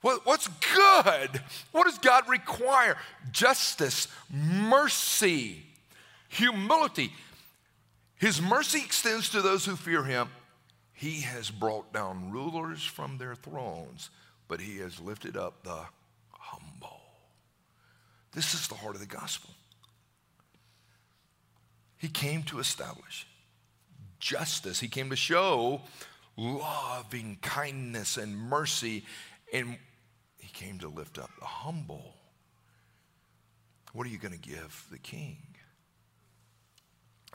What, 0.00 0.26
what's 0.26 0.48
good? 0.48 1.40
What 1.72 1.84
does 1.84 1.98
God 1.98 2.28
require? 2.28 2.96
Justice, 3.32 4.08
mercy, 4.30 5.62
humility. 6.28 7.10
His 8.16 8.40
mercy 8.42 8.80
extends 8.80 9.30
to 9.30 9.40
those 9.40 9.64
who 9.64 9.76
fear 9.76 10.04
him. 10.04 10.28
He 10.92 11.22
has 11.22 11.50
brought 11.50 11.92
down 11.94 12.30
rulers 12.30 12.84
from 12.84 13.16
their 13.16 13.34
thrones, 13.34 14.10
but 14.46 14.60
he 14.60 14.76
has 14.78 15.00
lifted 15.00 15.38
up 15.38 15.64
the 15.64 15.84
humble. 16.32 17.00
This 18.32 18.52
is 18.52 18.68
the 18.68 18.74
heart 18.74 18.94
of 18.94 19.00
the 19.00 19.06
gospel. 19.06 19.50
He 21.96 22.08
came 22.08 22.42
to 22.44 22.58
establish 22.58 23.26
justice, 24.18 24.80
he 24.80 24.88
came 24.88 25.10
to 25.10 25.16
show 25.16 25.82
loving 26.36 27.38
kindness 27.42 28.16
and 28.16 28.36
mercy, 28.36 29.04
and 29.52 29.78
he 30.38 30.48
came 30.48 30.78
to 30.80 30.88
lift 30.88 31.18
up 31.18 31.30
the 31.38 31.46
humble. 31.46 32.14
What 33.92 34.06
are 34.06 34.10
you 34.10 34.18
going 34.18 34.32
to 34.32 34.38
give 34.38 34.86
the 34.90 34.98
king? 34.98 35.38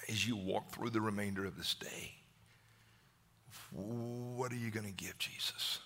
as 0.08 0.28
you 0.28 0.36
walk 0.36 0.72
through 0.72 0.90
the 0.92 1.02
remainder 1.02 1.46
of 1.46 1.58
this 1.58 1.76
day, 1.76 2.14
what 3.72 4.52
are 4.52 4.58
you 4.58 4.72
going 4.72 4.86
to 4.86 4.92
give 4.92 5.18
Jesus? 5.20 5.80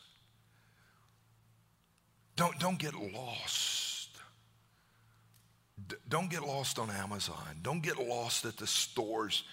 Don't, 2.36 2.58
don't 2.60 2.80
get 2.80 2.94
lost. 2.96 4.10
D- 5.88 5.96
don't 6.08 6.30
get 6.30 6.44
lost 6.44 6.80
on 6.80 6.90
Amazon. 6.90 7.60
Don't 7.62 7.84
get 7.84 7.98
lost 7.98 8.46
at 8.46 8.58
the 8.58 8.68
stores 8.68 9.44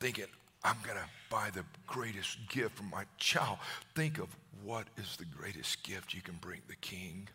thinking, 0.00 0.26
I'm 0.64 0.76
going 0.84 0.96
to 0.96 1.04
buy 1.30 1.50
the 1.52 1.64
greatest 1.86 2.38
gift 2.48 2.76
for 2.76 2.84
my 2.84 3.04
child. 3.16 3.58
Think 3.94 4.18
of 4.18 4.28
what 4.62 4.86
is 4.96 5.16
the 5.16 5.24
greatest 5.24 5.82
gift 5.82 6.14
you 6.14 6.20
can 6.20 6.36
bring 6.40 6.60
the 6.68 6.76
king. 6.76 7.28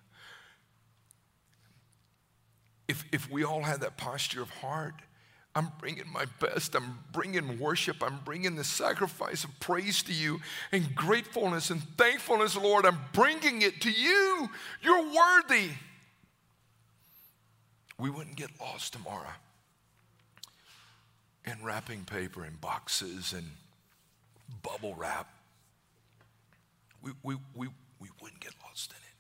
If, 2.88 3.06
if 3.12 3.32
we 3.32 3.44
all 3.44 3.62
had 3.62 3.82
that 3.82 3.98
posture 3.98 4.42
of 4.42 4.50
heart, 4.50 4.96
I'm 5.56 5.72
bringing 5.80 6.12
my 6.12 6.26
best. 6.40 6.76
I'm 6.76 7.00
bringing 7.12 7.60
worship. 7.60 7.98
I'm 8.02 8.20
bringing 8.26 8.56
the 8.56 8.64
sacrifice 8.64 9.44
of 9.44 9.58
praise 9.60 10.02
to 10.04 10.14
you 10.14 10.42
and 10.72 10.94
gratefulness 10.96 11.70
and 11.70 11.82
thankfulness, 11.98 12.58
Lord. 12.58 12.86
I'm 12.86 13.00
bringing 13.14 13.62
it 13.62 13.80
to 13.82 13.92
you. 13.92 14.50
You're 14.82 15.06
worthy. 15.14 15.70
We 18.00 18.10
wouldn't 18.10 18.36
get 18.36 18.50
lost 18.60 18.94
tomorrow 18.94 19.30
in 21.46 21.64
wrapping 21.64 22.06
paper 22.06 22.44
and 22.44 22.60
boxes 22.60 23.34
and 23.34 23.46
bubble 24.62 24.96
wrap. 24.96 25.28
We, 27.02 27.12
we, 27.22 27.36
we, 27.56 27.68
we 28.00 28.08
wouldn't 28.22 28.40
get 28.40 28.54
lost 28.64 28.92
in 28.92 28.98
it. 28.98 29.14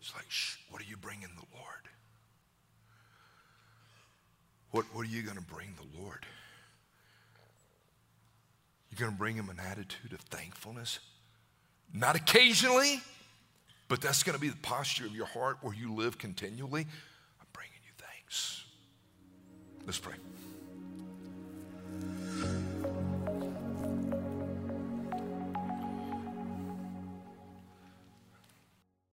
It's 0.00 0.14
like, 0.14 0.26
shh, 0.28 0.56
what 0.70 0.80
are 0.80 0.84
you 0.84 0.96
bringing 0.96 1.28
the 1.36 1.56
Lord? 1.56 1.88
What, 4.70 4.84
what 4.92 5.06
are 5.06 5.10
you 5.10 5.22
going 5.22 5.36
to 5.36 5.42
bring 5.42 5.74
the 5.76 6.00
Lord? 6.00 6.24
You're 8.90 8.98
going 8.98 9.12
to 9.12 9.18
bring 9.18 9.36
him 9.36 9.48
an 9.48 9.58
attitude 9.58 10.12
of 10.12 10.20
thankfulness? 10.20 11.00
Not 11.92 12.16
occasionally, 12.16 13.00
but 13.88 14.00
that's 14.00 14.22
going 14.22 14.34
to 14.34 14.40
be 14.40 14.48
the 14.48 14.56
posture 14.56 15.06
of 15.06 15.14
your 15.14 15.26
heart 15.26 15.58
where 15.62 15.74
you 15.74 15.94
live 15.94 16.18
continually. 16.18 16.82
I'm 16.82 17.46
bringing 17.52 17.72
you 17.84 17.92
thanks. 17.96 18.64
Let's 19.86 19.98
pray. 19.98 20.14